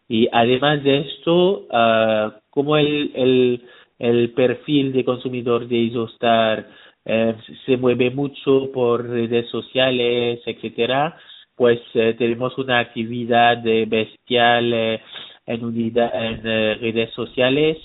Y 0.08 0.28
además 0.32 0.82
de 0.82 0.98
esto, 1.02 1.66
uh, 1.70 2.32
como 2.50 2.76
el, 2.76 3.62
el, 3.98 4.32
perfil 4.32 4.92
de 4.92 5.04
consumidor 5.04 5.68
de 5.68 5.76
Isostar 5.76 6.66
eh, 7.04 7.36
se 7.64 7.76
mueve 7.76 8.10
mucho 8.10 8.72
por 8.72 9.08
redes 9.08 9.48
sociales, 9.50 10.40
etcétera, 10.44 11.16
pues 11.54 11.80
eh, 11.94 12.14
tenemos 12.18 12.58
una 12.58 12.80
actividad 12.80 13.62
bestial 13.86 14.72
eh, 14.72 15.00
en, 15.46 15.64
unidad, 15.64 16.10
en 16.14 16.40
eh, 16.44 16.74
redes 16.80 17.12
sociales, 17.12 17.78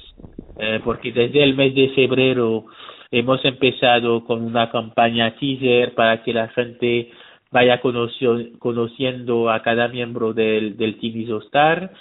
eh, 0.60 0.80
porque 0.84 1.12
desde 1.12 1.44
el 1.44 1.56
mes 1.56 1.74
de 1.76 1.90
febrero 1.90 2.66
hemos 3.12 3.44
empezado 3.46 4.24
con 4.26 4.44
una 4.44 4.72
campaña 4.72 5.36
teaser 5.38 5.94
para 5.94 6.24
que 6.24 6.34
la 6.34 6.48
gente 6.50 7.12
vaya 7.52 7.80
conociendo 7.80 9.50
a 9.50 9.62
cada 9.62 9.88
miembro 9.88 10.34
del, 10.34 10.76
del 10.78 11.00
Team 11.00 11.18
Isostar 11.22 11.92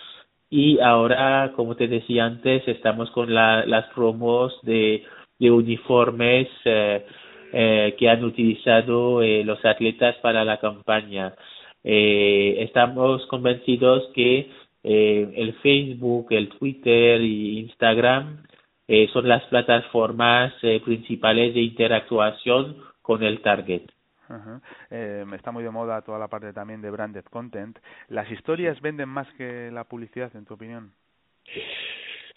y 0.50 0.78
ahora, 0.80 1.52
como 1.56 1.74
te 1.74 1.88
decía 1.88 2.26
antes, 2.26 2.66
estamos 2.68 3.10
con 3.10 3.34
la, 3.34 3.64
las 3.66 3.86
promos 3.94 4.56
de, 4.62 5.04
uniformes 5.40 6.48
eh, 6.64 7.04
eh, 7.52 7.94
que 7.98 8.08
han 8.08 8.24
utilizado 8.24 9.20
eh, 9.22 9.44
los 9.44 9.64
atletas 9.64 10.16
para 10.22 10.44
la 10.44 10.58
campaña. 10.58 11.34
Eh, 11.82 12.56
estamos 12.60 13.26
convencidos 13.26 14.08
que 14.14 14.48
eh, 14.82 15.32
el 15.36 15.54
Facebook, 15.54 16.28
el 16.30 16.48
Twitter 16.48 17.20
y 17.20 17.58
Instagram 17.58 18.42
eh, 18.88 19.08
son 19.12 19.28
las 19.28 19.42
plataformas 19.44 20.52
eh, 20.62 20.80
principales 20.84 21.54
de 21.54 21.60
interactuación 21.60 22.76
con 23.02 23.22
el 23.22 23.40
target. 23.40 23.82
Uh 24.28 24.58
eh, 24.90 25.24
está 25.34 25.52
muy 25.52 25.62
de 25.62 25.70
moda 25.70 26.00
toda 26.00 26.18
la 26.18 26.28
parte 26.28 26.52
también 26.52 26.80
de 26.80 26.90
branded 26.90 27.24
content. 27.24 27.78
¿Las 28.08 28.30
historias 28.30 28.80
venden 28.80 29.08
más 29.08 29.30
que 29.34 29.70
la 29.70 29.84
publicidad, 29.84 30.34
en 30.34 30.46
tu 30.46 30.54
opinión? 30.54 30.92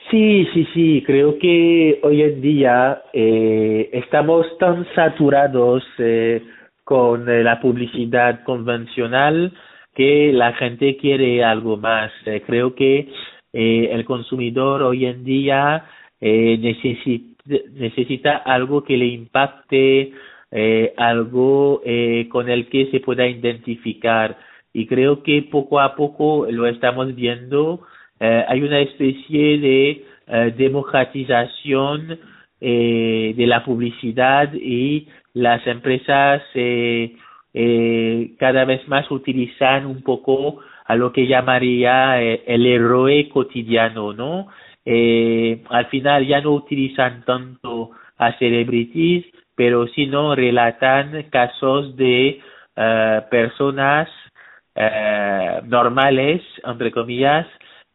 Sí, 0.10 0.48
sí, 0.54 0.68
sí. 0.74 1.04
Creo 1.06 1.38
que 1.38 2.00
hoy 2.04 2.22
en 2.22 2.42
día 2.42 3.04
eh, 3.14 3.90
estamos 3.94 4.46
tan 4.58 4.86
saturados 4.96 5.84
eh, 5.98 6.42
con 6.84 7.30
eh, 7.30 7.44
la 7.44 7.60
publicidad 7.60 8.44
convencional 8.44 9.54
que 9.94 10.32
la 10.32 10.54
gente 10.54 10.96
quiere 10.96 11.44
algo 11.44 11.76
más. 11.76 12.12
Eh, 12.26 12.42
creo 12.46 12.76
que 12.76 13.10
eh, 13.52 13.90
el 13.92 14.06
consumidor 14.06 14.84
hoy 14.84 15.06
en 15.06 15.24
día 15.26 15.86
eh, 16.20 16.58
necesita, 17.74 18.38
algo 18.38 18.84
que 18.84 18.98
le 18.98 19.06
impacte, 19.06 20.12
eh, 20.52 20.94
algo 20.98 21.82
eh, 21.86 22.28
con 22.30 22.50
el 22.50 22.68
que 22.68 22.88
se 22.92 23.00
pueda 23.00 23.28
identificar. 23.28 24.38
Y 24.74 24.88
creo 24.88 25.24
que 25.24 25.44
poco 25.44 25.80
a 25.80 25.96
poco 25.96 26.48
lo 26.50 26.68
estamos 26.68 27.16
viendo. 27.16 27.82
Eh, 28.20 28.46
hay 28.48 28.62
una 28.62 28.80
especie 28.80 29.60
de 29.60 30.06
eh, 30.28 30.54
democratización 30.58 32.20
de 32.60 33.46
la 33.46 33.64
publicidad 33.64 34.52
y 34.52 35.08
las 35.36 35.68
empresas 35.68 36.42
cada 38.40 38.66
vez 38.66 38.88
más 38.88 39.12
utilizan 39.12 39.86
un 39.86 40.02
poco 40.02 40.62
a 40.86 40.96
lo 40.96 41.14
que 41.14 41.28
llamaría 41.28 42.20
el 42.20 42.66
héroe 42.66 43.30
cotidiano, 43.30 44.12
¿no? 44.14 44.48
Eh, 44.90 45.64
al 45.70 45.88
final 45.88 46.26
ya 46.26 46.40
no 46.40 46.52
utilizan 46.52 47.26
tanto 47.26 47.92
a 48.18 48.32
celebrities, 48.38 49.26
pero 49.54 49.86
sino 49.88 50.34
relatan 50.34 51.24
casos 51.30 51.98
de 51.98 52.40
uh, 52.78 53.30
personas 53.30 54.08
uh, 54.76 55.66
normales, 55.68 56.42
entre 56.64 56.92
comillas, 56.92 57.46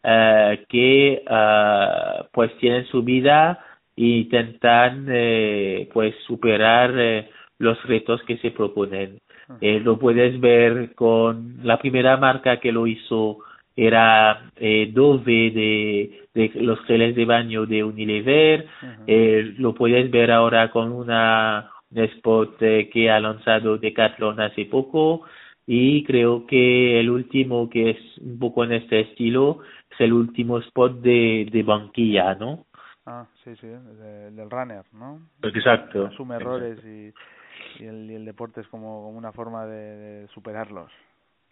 uh, 0.05 0.61
que 0.68 1.22
uh, 1.24 2.24
pues 2.31 2.55
tienen 2.59 2.85
su 2.88 3.02
vida 3.02 3.59
e 3.96 4.05
intentan 4.05 5.07
eh, 5.09 5.88
pues 5.92 6.14
superar 6.26 6.92
eh, 6.96 7.31
los 7.59 7.83
retos 7.85 8.22
que 8.24 8.37
se 8.38 8.50
proponen. 8.50 9.20
Eh, 9.61 9.81
lo 9.81 9.98
puedes 9.98 10.40
ver 10.40 10.94
con 10.94 11.59
la 11.62 11.78
primera 11.78 12.16
marca 12.16 12.59
que 12.59 12.72
lo 12.72 12.87
hizo 12.87 13.38
era 13.76 14.50
eh, 14.56 14.90
Dove 14.92 15.50
de, 15.50 16.26
de 16.35 16.50
los 16.61 16.80
geles 16.85 17.14
de 17.14 17.24
baño 17.24 17.66
de 17.66 17.82
Unilever. 17.85 18.66
eh, 19.06 19.54
lo 19.58 19.74
puedes 19.74 20.11
ver 20.11 20.30
ahora 20.30 20.70
con 20.70 20.92
una 20.92 21.68
un 21.90 21.98
spot 22.04 22.56
eh, 22.62 22.88
que 22.90 23.11
ha 23.11 23.20
lanzado 23.20 23.76
Decathlon 23.76 24.40
hace 24.40 24.64
poco 24.64 25.22
y 25.66 26.02
creo 26.04 26.46
que 26.46 26.98
el 26.98 27.11
último 27.11 27.68
que 27.68 27.90
es 27.90 28.18
un 28.18 28.38
poco 28.38 28.64
en 28.64 28.72
este 28.72 29.00
estilo 29.00 29.61
es 29.90 30.00
el 30.00 30.12
último 30.12 30.58
spot 30.58 31.00
de, 31.00 31.46
de 31.52 31.62
Banquilla, 31.62 32.35
¿no? 32.35 32.64
Ah, 33.04 33.26
sí, 33.44 33.54
sí, 33.56 33.66
de, 33.66 34.30
del 34.30 34.50
runner, 34.50 34.85
¿no? 34.92 35.20
Exacto. 35.42 36.06
Asume 36.06 36.37
errores 36.37 36.78
y, 36.85 37.12
y, 37.82 37.87
el, 37.87 38.11
y 38.11 38.14
el 38.14 38.24
deporte 38.24 38.61
es 38.62 38.68
como, 38.68 39.02
como 39.02 39.18
una 39.18 39.32
forma 39.32 39.66
de, 39.66 39.96
de 39.96 40.28
superarlos. 40.28 40.90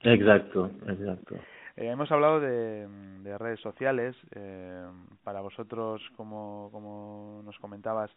Exacto, 0.02 0.70
exacto. 0.88 1.36
Eh, 1.76 1.86
hemos 1.86 2.10
hablado 2.10 2.40
de, 2.40 2.86
de 3.22 3.38
redes 3.38 3.60
sociales. 3.60 4.16
Eh, 4.34 4.86
para 5.24 5.40
vosotros, 5.40 6.02
como, 6.16 6.68
como 6.72 7.42
nos 7.44 7.58
comentabas, 7.58 8.10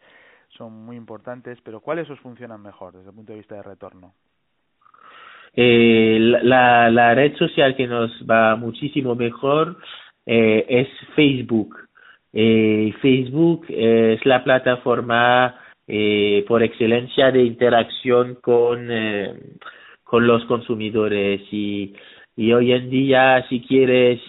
son 0.49 0.85
muy 0.85 0.95
importantes, 0.95 1.59
pero 1.63 1.79
¿cuáles 1.79 2.09
os 2.09 2.19
funcionan 2.19 2.61
mejor 2.61 2.93
desde 2.93 3.09
el 3.09 3.15
punto 3.15 3.33
de 3.33 3.39
vista 3.39 3.55
de 3.55 3.63
retorno? 3.63 4.13
Eh, 5.55 6.17
la, 6.19 6.89
la 6.89 7.13
red 7.13 7.35
social 7.35 7.75
que 7.75 7.87
nos 7.87 8.11
va 8.29 8.55
muchísimo 8.55 9.15
mejor 9.15 9.77
eh, 10.25 10.65
es 10.67 10.87
Facebook. 11.15 11.77
Eh, 12.31 12.93
Facebook 13.01 13.65
es 13.69 14.25
la 14.25 14.43
plataforma 14.43 15.55
eh, 15.87 16.43
por 16.47 16.63
excelencia 16.63 17.31
de 17.31 17.43
interacción 17.43 18.35
con, 18.35 18.87
eh, 18.89 19.33
con 20.03 20.25
los 20.25 20.43
consumidores 20.45 21.41
y, 21.51 21.93
y 22.35 22.53
hoy 22.53 22.71
en 22.71 22.89
día 22.89 23.45
si 23.49 23.61
quieres 23.61 24.19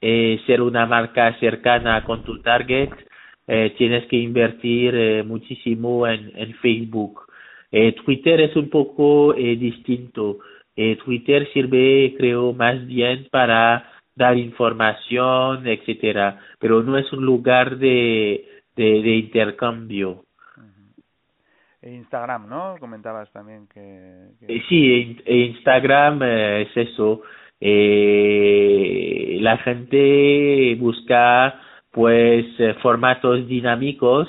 eh, 0.00 0.40
ser 0.46 0.62
una 0.62 0.86
marca 0.86 1.38
cercana 1.38 2.04
con 2.04 2.24
tu 2.24 2.40
target 2.40 2.90
eh, 3.46 3.74
tienes 3.76 4.06
que 4.06 4.16
invertir 4.16 4.94
eh, 4.94 5.22
muchísimo 5.24 6.06
en, 6.06 6.32
en 6.36 6.54
Facebook. 6.54 7.22
Eh, 7.70 7.92
Twitter 7.92 8.40
es 8.40 8.54
un 8.56 8.70
poco 8.70 9.34
distinto. 9.34 10.38
Twitter 11.04 11.46
sirve, 11.52 12.14
creo, 12.16 12.54
más 12.54 12.86
bien 12.86 13.28
para 13.30 13.90
dar 14.14 14.38
información, 14.38 15.66
etcétera, 15.66 16.38
pero 16.58 16.82
no 16.82 16.96
es 16.96 17.12
un 17.12 17.24
lugar 17.26 17.76
de, 17.76 18.46
de 18.74 19.16
intercambio. 19.16 20.24
E 21.82 21.90
Instagram, 21.90 22.48
¿no? 22.48 22.76
Comentabas 22.78 23.30
también 23.32 23.66
que... 23.66 24.28
que... 24.38 24.56
Eh, 24.56 24.62
sí, 24.68 25.18
e 25.24 25.36
Instagram 25.46 26.22
eh, 26.22 26.62
es 26.62 26.88
eso. 26.88 27.22
Eh, 27.64 29.38
la 29.40 29.56
gente 29.58 30.74
busca 30.80 31.60
pues 31.92 32.44
eh, 32.58 32.74
formatos 32.82 33.46
dinámicos, 33.46 34.28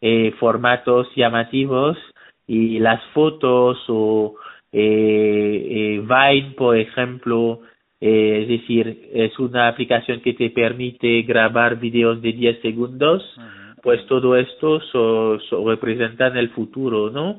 eh, 0.00 0.32
formatos 0.40 1.08
llamativos 1.14 1.98
y 2.46 2.78
las 2.78 3.02
fotos 3.12 3.78
o 3.88 4.36
Vine, 4.72 6.54
por 6.56 6.76
ejemplo, 6.76 7.60
es 8.00 8.48
decir, 8.48 9.10
es 9.12 9.38
una 9.38 9.68
aplicación 9.68 10.20
que 10.20 10.32
te 10.32 10.48
permite 10.50 11.22
grabar 11.22 11.78
videos 11.78 12.20
de 12.22 12.32
10 12.32 12.60
segundos, 12.60 13.22
uh 13.36 13.40
-huh. 13.40 13.63
Pues 13.84 14.04
todo 14.06 14.34
esto 14.34 14.80
so, 14.80 15.38
so 15.40 15.68
representan 15.68 16.38
el 16.38 16.48
futuro, 16.50 17.10
¿no? 17.10 17.38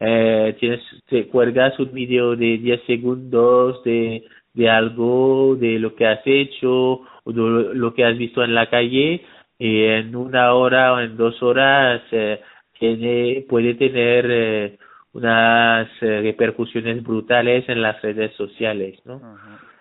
Eh, 0.00 0.56
tienes, 0.58 0.80
te 1.08 1.28
cuelgas 1.28 1.78
un 1.78 1.92
video 1.92 2.34
de 2.34 2.58
10 2.58 2.82
segundos 2.84 3.82
de, 3.84 4.24
de 4.52 4.68
algo, 4.68 5.56
de 5.56 5.78
lo 5.78 5.94
que 5.94 6.06
has 6.06 6.20
hecho, 6.24 7.00
o 7.22 7.32
de 7.32 7.74
lo 7.74 7.94
que 7.94 8.04
has 8.04 8.18
visto 8.18 8.42
en 8.42 8.56
la 8.56 8.68
calle, 8.68 9.24
y 9.56 9.84
en 9.84 10.16
una 10.16 10.52
hora 10.54 10.94
o 10.94 11.00
en 11.00 11.16
dos 11.16 11.40
horas 11.44 12.02
eh, 12.10 12.40
tiene, 12.76 13.46
puede 13.48 13.74
tener 13.74 14.26
eh, 14.28 14.78
unas 15.12 15.88
eh, 16.00 16.22
repercusiones 16.22 17.04
brutales 17.04 17.68
en 17.68 17.82
las 17.82 18.02
redes 18.02 18.34
sociales, 18.34 18.98
¿no? 19.04 19.18
Uh. 19.18 19.73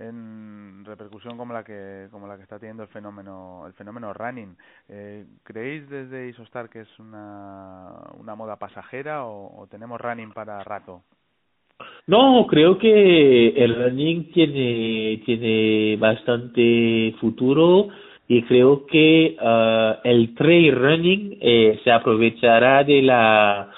En 0.00 0.82
repercusión 0.84 1.36
como 1.36 1.52
la 1.52 1.62
que 1.62 2.08
como 2.10 2.26
la 2.26 2.36
que 2.36 2.42
está 2.42 2.58
teniendo 2.58 2.82
el 2.82 2.88
fenómeno 2.88 3.64
el 3.66 3.74
fenómeno 3.74 4.14
running, 4.14 4.56
eh, 4.88 5.26
¿creéis 5.44 5.88
desde 5.90 6.28
Isostar 6.28 6.70
que 6.70 6.80
es 6.80 6.98
una 6.98 7.92
una 8.18 8.34
moda 8.34 8.56
pasajera 8.56 9.26
o, 9.26 9.66
tenemos 9.70 10.00
running 10.00 10.32
para 10.32 10.64
rato? 10.64 11.02
No, 12.06 12.46
creo 12.48 12.78
que 12.78 13.48
el 13.48 13.74
running 13.74 14.32
tiene 14.32 15.22
tiene 15.26 15.96
bastante 15.98 17.14
futuro 17.20 17.88
y 18.26 18.42
creo 18.44 18.86
que 18.86 19.36
uh, 19.38 20.00
el 20.08 20.34
trail 20.34 20.76
running 20.76 21.36
eh, 21.42 21.78
se 21.84 21.92
aprovechará 21.92 22.84
de 22.84 23.02
la 23.02 23.70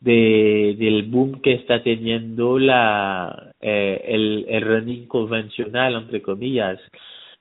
de 0.00 0.76
del 0.78 1.04
boom 1.04 1.40
que 1.42 1.52
está 1.52 1.82
teniendo 1.82 2.58
la 2.58 3.52
eh, 3.60 4.02
el, 4.48 4.62
running 4.62 5.06
convencional 5.06 5.94
entre 5.94 6.22
comillas. 6.22 6.80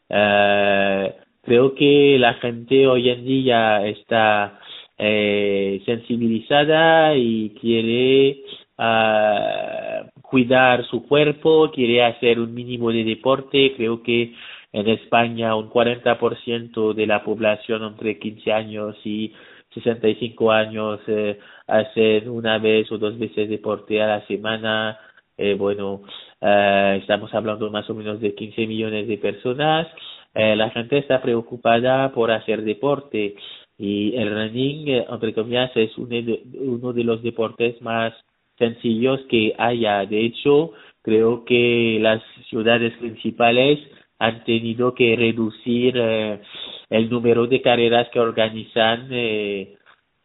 Eh, 0.09 1.15
creo 1.43 1.73
que 1.75 2.17
la 2.19 2.33
gente 2.35 2.87
hoy 2.87 3.09
en 3.09 3.25
día 3.25 3.85
está 3.87 4.59
eh, 4.97 5.81
sensibilizada 5.85 7.15
y 7.15 7.51
quiere 7.61 8.43
uh, 8.77 10.21
cuidar 10.21 10.85
su 10.85 11.07
cuerpo 11.07 11.71
quiere 11.71 12.03
hacer 12.03 12.39
un 12.39 12.53
mínimo 12.53 12.91
de 12.91 13.03
deporte. 13.05 13.73
Creo 13.77 14.03
que 14.03 14.33
en 14.73 14.87
España 14.89 15.55
un 15.55 15.69
40% 15.69 16.93
de 16.93 17.07
la 17.07 17.23
población 17.23 17.83
entre 17.83 18.19
15 18.19 18.51
años 18.51 18.95
y 19.05 19.33
65 19.73 20.51
años 20.51 20.99
eh, 21.07 21.39
hacen 21.67 22.29
una 22.29 22.57
vez 22.57 22.91
o 22.91 22.97
dos 22.97 23.17
veces 23.17 23.49
deporte 23.49 24.01
a 24.01 24.07
la 24.07 24.27
semana. 24.27 24.99
Eh, 25.37 25.55
bueno, 25.55 26.01
eh, 26.41 26.97
estamos 27.01 27.33
hablando 27.33 27.69
más 27.69 27.89
o 27.89 27.93
menos 27.93 28.19
de 28.19 28.35
15 28.35 28.67
millones 28.67 29.07
de 29.07 29.17
personas. 29.17 29.87
Eh, 30.33 30.55
la 30.55 30.69
gente 30.71 30.97
está 30.97 31.21
preocupada 31.21 32.11
por 32.11 32.31
hacer 32.31 32.63
deporte 32.63 33.35
y 33.77 34.15
el 34.15 34.29
running, 34.29 34.89
entre 35.09 35.33
comillas, 35.33 35.71
es 35.75 35.97
uno 35.97 36.09
de, 36.09 36.43
uno 36.59 36.93
de 36.93 37.03
los 37.03 37.23
deportes 37.23 37.81
más 37.81 38.13
sencillos 38.57 39.21
que 39.29 39.55
haya. 39.57 40.05
De 40.05 40.25
hecho, 40.25 40.73
creo 41.01 41.45
que 41.45 41.97
las 42.01 42.21
ciudades 42.49 42.93
principales 42.97 43.79
han 44.19 44.43
tenido 44.43 44.93
que 44.93 45.15
reducir 45.15 45.95
eh, 45.97 46.41
el 46.89 47.09
número 47.09 47.47
de 47.47 47.61
carreras 47.61 48.09
que 48.09 48.19
organizan 48.19 49.07
eh, 49.11 49.77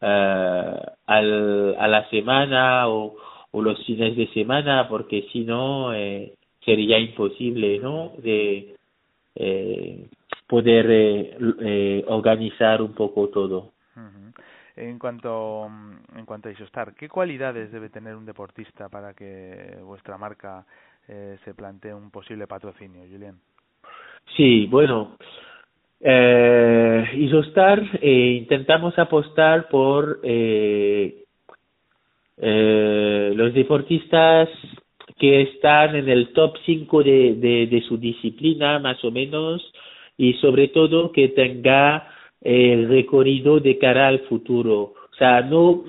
uh, 0.02 0.76
al, 1.06 1.76
a 1.78 1.88
la 1.88 2.08
semana 2.10 2.88
o, 2.88 3.14
o, 3.52 3.62
los 3.62 3.84
fines 3.86 4.16
de 4.16 4.26
semana 4.28 4.88
porque 4.88 5.28
si 5.32 5.44
no 5.44 5.94
eh, 5.94 6.34
sería 6.64 6.98
imposible 6.98 7.78
no 7.78 8.12
de 8.18 8.74
eh, 9.36 10.08
poder 10.48 10.86
eh, 10.90 12.04
organizar 12.08 12.82
un 12.82 12.94
poco 12.94 13.28
todo. 13.28 13.72
En 14.76 14.98
cuanto 14.98 15.70
en 16.16 16.26
cuanto 16.26 16.48
a 16.48 16.52
Isostar 16.52 16.94
qué 16.94 17.08
cualidades 17.08 17.70
debe 17.70 17.90
tener 17.90 18.16
un 18.16 18.26
deportista 18.26 18.88
para 18.88 19.14
que 19.14 19.78
vuestra 19.84 20.18
marca 20.18 20.66
se 21.06 21.54
plantee 21.54 21.94
un 21.94 22.10
posible 22.10 22.48
patrocinio 22.48 23.02
Julián 23.08 23.38
Sí, 24.36 24.66
bueno, 24.66 25.16
eh, 26.00 27.04
Isostar 27.14 27.82
eh, 28.02 28.38
intentamos 28.40 28.98
apostar 28.98 29.68
por 29.68 30.20
eh, 30.24 31.24
eh, 32.38 33.32
los 33.34 33.54
deportistas 33.54 34.48
que 35.18 35.42
están 35.42 35.94
en 35.94 36.08
el 36.08 36.32
top 36.32 36.56
5 36.66 37.02
de, 37.04 37.34
de, 37.36 37.66
de, 37.68 37.82
su 37.82 37.96
disciplina, 37.96 38.80
más 38.80 39.02
o 39.04 39.12
menos, 39.12 39.72
y 40.16 40.34
sobre 40.34 40.68
todo 40.68 41.12
que 41.12 41.28
tenga 41.28 42.08
el 42.40 42.88
recorrido 42.88 43.60
de 43.60 43.78
cara 43.78 44.08
al 44.08 44.20
futuro. 44.20 44.94
O 45.12 45.16
sea, 45.16 45.42
no 45.42 45.84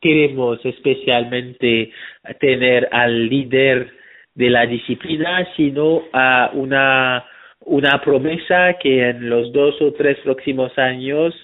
queremos 0.00 0.64
especialmente 0.64 1.90
tener 2.38 2.88
al 2.92 3.28
líder 3.28 3.90
de 4.34 4.50
la 4.50 4.66
disciplina, 4.66 5.48
sino 5.56 6.02
a 6.12 6.50
una 6.54 7.24
una 7.66 8.00
promesa 8.00 8.74
que 8.80 9.10
en 9.10 9.28
los 9.28 9.52
dos 9.52 9.80
o 9.80 9.92
tres 9.92 10.18
próximos 10.24 10.76
años 10.78 11.34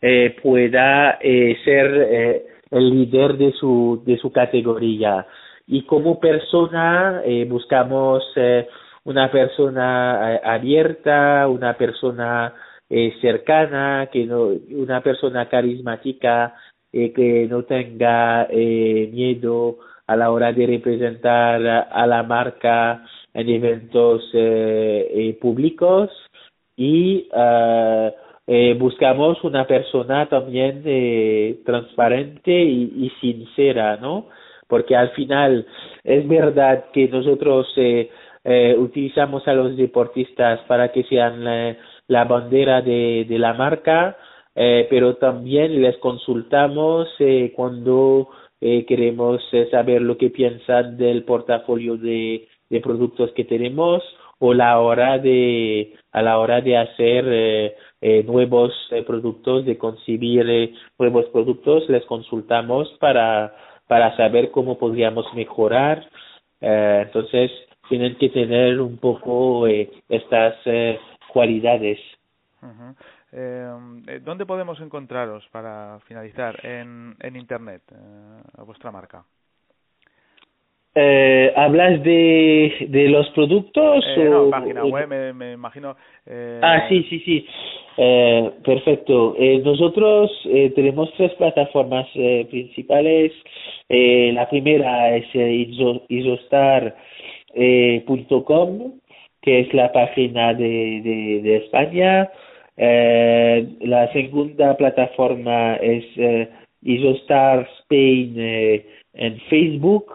eh, 0.00 0.36
pueda 0.42 1.18
eh, 1.20 1.56
ser 1.64 1.86
eh, 2.10 2.46
el 2.70 2.90
líder 2.90 3.36
de 3.36 3.52
su 3.52 4.02
de 4.04 4.16
su 4.18 4.32
categoría. 4.32 5.26
Y 5.66 5.82
como 5.82 6.18
persona 6.18 7.22
eh, 7.24 7.46
buscamos 7.48 8.24
eh, 8.36 8.66
una 9.04 9.30
persona 9.30 10.36
abierta 10.44 11.48
una 11.48 11.74
persona 11.76 12.54
eh, 12.94 13.14
cercana 13.20 14.08
que 14.12 14.26
no 14.26 14.50
una 14.70 15.00
persona 15.00 15.48
carismática 15.48 16.54
eh, 16.92 17.12
que 17.12 17.46
no 17.48 17.64
tenga 17.64 18.46
eh, 18.50 19.08
miedo 19.12 19.78
a 20.06 20.14
la 20.16 20.30
hora 20.30 20.52
de 20.52 20.66
representar 20.66 21.88
a 21.90 22.06
la 22.06 22.22
marca 22.22 23.02
en 23.34 23.48
eventos 23.48 24.22
eh, 24.34 25.36
públicos 25.40 26.10
y 26.76 27.28
buscamos 28.78 29.42
una 29.44 29.66
persona 29.66 30.28
también 30.28 30.82
transparente 31.64 32.52
y, 32.52 33.10
sincera, 33.20 33.96
¿no? 33.96 34.26
Porque 34.66 34.96
al 34.96 35.10
final 35.10 35.66
es 36.04 36.26
verdad 36.26 36.86
que 36.92 37.08
nosotros 37.08 37.68
utilizamos 38.78 39.46
a 39.46 39.52
los 39.52 39.76
deportistas 39.76 40.60
para 40.66 40.92
que 40.92 41.04
sean 41.04 41.76
la 42.08 42.24
bandera 42.24 42.82
de, 42.82 43.26
de 43.28 43.38
la 43.38 43.54
marca, 43.54 44.16
eh, 44.54 44.86
pero 44.90 45.16
también 45.16 45.80
les 45.80 45.96
consultamos 45.98 47.08
eh, 47.18 47.52
cuando 47.56 48.28
eh, 48.60 48.84
queremos 48.86 49.42
eh, 49.52 49.68
saber 49.70 50.02
lo 50.02 50.18
que 50.18 50.30
piensan 50.30 50.98
del 50.98 51.24
portafolio 51.24 51.96
de, 51.96 52.48
de 52.72 52.80
productos 52.80 53.30
que 53.32 53.44
tenemos 53.44 54.02
o 54.40 54.52
la 54.52 54.80
hora 54.80 55.18
de 55.18 55.94
a 56.10 56.22
la 56.22 56.38
hora 56.38 56.60
de 56.60 56.76
hacer 56.76 57.24
eh, 57.28 57.76
eh, 58.00 58.24
nuevos 58.24 58.72
productos 59.06 59.64
de 59.64 59.78
concebir 59.78 60.74
nuevos 60.98 61.26
productos 61.26 61.88
les 61.88 62.04
consultamos 62.06 62.88
para 62.98 63.54
para 63.86 64.16
saber 64.16 64.50
cómo 64.50 64.78
podríamos 64.78 65.26
mejorar 65.34 66.08
entonces 66.60 67.50
tienen 67.88 68.16
que 68.16 68.28
tener 68.28 68.80
un 68.80 68.96
poco 68.96 69.66
estas 70.08 70.54
cualidades. 71.32 71.98
Eh, 73.32 74.20
¿Dónde 74.22 74.44
podemos 74.44 74.78
encontraros 74.80 75.48
para 75.50 75.98
finalizar 76.00 76.64
en, 76.66 77.16
en 77.18 77.36
Internet, 77.36 77.82
eh, 77.90 78.42
a 78.58 78.62
vuestra 78.62 78.90
marca? 78.90 79.24
Eh, 80.94 81.50
¿Hablas 81.56 82.02
de, 82.02 82.86
de 82.88 83.08
los 83.08 83.26
productos? 83.30 84.04
Eh, 84.16 84.24
no, 84.28 84.50
página 84.50 84.84
web, 84.84 85.08
me, 85.08 85.32
me 85.32 85.52
imagino. 85.52 85.96
Eh... 86.26 86.60
Ah, 86.62 86.86
sí, 86.88 87.02
sí, 87.08 87.20
sí. 87.20 87.46
Eh, 87.96 88.50
perfecto. 88.64 89.34
Eh, 89.38 89.62
nosotros 89.64 90.30
eh, 90.46 90.70
tenemos 90.74 91.10
tres 91.16 91.32
plataformas 91.34 92.06
eh, 92.14 92.46
principales. 92.50 93.32
Eh, 93.88 94.32
la 94.34 94.48
primera 94.50 95.16
es 95.16 95.24
eh, 95.34 95.66
isostar.com, 96.08 96.92
que 99.40 99.60
es 99.60 99.72
la 99.74 99.92
página 99.92 100.52
de, 100.54 101.00
de, 101.02 101.40
de 101.42 101.56
España. 101.56 102.30
Eh, 102.76 103.66
la 103.80 104.12
segunda 104.12 104.76
plataforma 104.76 105.76
es 105.76 106.04
Isostar 106.82 107.68
Spain 107.80 108.34
eh, 108.36 108.86
en 109.14 109.38
Facebook, 109.42 110.06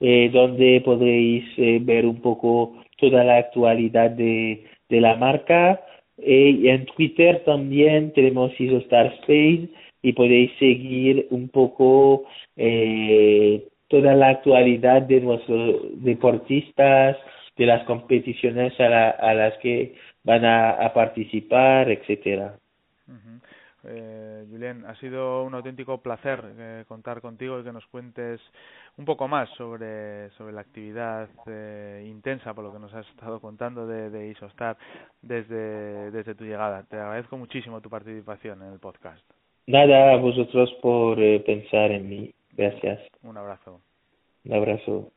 eh, 0.00 0.30
donde 0.32 0.82
podréis 0.84 1.44
eh, 1.56 1.78
ver 1.82 2.06
un 2.06 2.20
poco 2.20 2.74
toda 2.98 3.24
la 3.24 3.38
actualidad 3.38 4.10
de, 4.10 4.64
la 4.88 5.16
marca. 5.16 5.80
Eh, 6.18 6.58
y 6.60 6.68
en 6.68 6.86
Twitter 6.86 7.42
también 7.44 8.12
tenemos 8.12 8.58
Isostar 8.58 9.06
Spain 9.20 9.70
y 10.02 10.12
podéis 10.12 10.50
seguir 10.58 11.26
un 11.30 11.48
poco 11.48 12.24
eh, 12.56 13.66
toda 13.88 14.14
la 14.14 14.28
actualidad 14.28 15.02
de 15.02 15.20
nuestros 15.20 16.02
deportistas, 16.02 17.16
de 17.56 17.66
las 17.66 17.84
competiciones 17.84 18.78
a, 18.80 18.88
la, 18.88 19.10
a 19.10 19.34
las 19.34 19.54
que 19.58 19.94
van 20.24 20.44
a, 20.44 20.92
participar, 20.92 21.90
etcétera. 21.90 22.58
Eh, 23.88 24.44
Julián, 24.50 24.84
ha 24.86 24.94
sido 24.96 25.44
un 25.44 25.54
auténtico 25.54 25.98
placer 25.98 26.42
eh, 26.58 26.84
contar 26.88 27.20
contigo 27.20 27.58
y 27.60 27.64
que 27.64 27.72
nos 27.72 27.86
cuentes 27.86 28.40
un 28.96 29.04
poco 29.04 29.28
más 29.28 29.48
sobre, 29.50 30.30
sobre 30.30 30.52
la 30.52 30.60
actividad 30.62 31.28
eh, 31.46 32.04
intensa, 32.08 32.54
por 32.54 32.64
lo 32.64 32.72
que 32.72 32.78
nos 32.78 32.92
has 32.94 33.06
estado 33.08 33.40
contando 33.40 33.86
de, 33.86 34.10
de 34.10 34.28
Isostar 34.28 34.76
desde, 35.22 36.10
desde 36.10 36.34
tu 36.34 36.44
llegada. 36.44 36.84
Te 36.84 36.96
agradezco 36.96 37.36
muchísimo 37.36 37.80
tu 37.80 37.90
participación 37.90 38.62
en 38.62 38.72
el 38.72 38.78
podcast. 38.78 39.22
Nada, 39.66 40.12
a 40.12 40.16
vosotros 40.16 40.72
por 40.80 41.20
eh, 41.20 41.40
pensar 41.40 41.90
en 41.90 42.08
mí. 42.08 42.32
Gracias. 42.52 43.00
Un 43.22 43.36
abrazo. 43.36 43.80
Un 44.44 44.54
abrazo. 44.54 45.10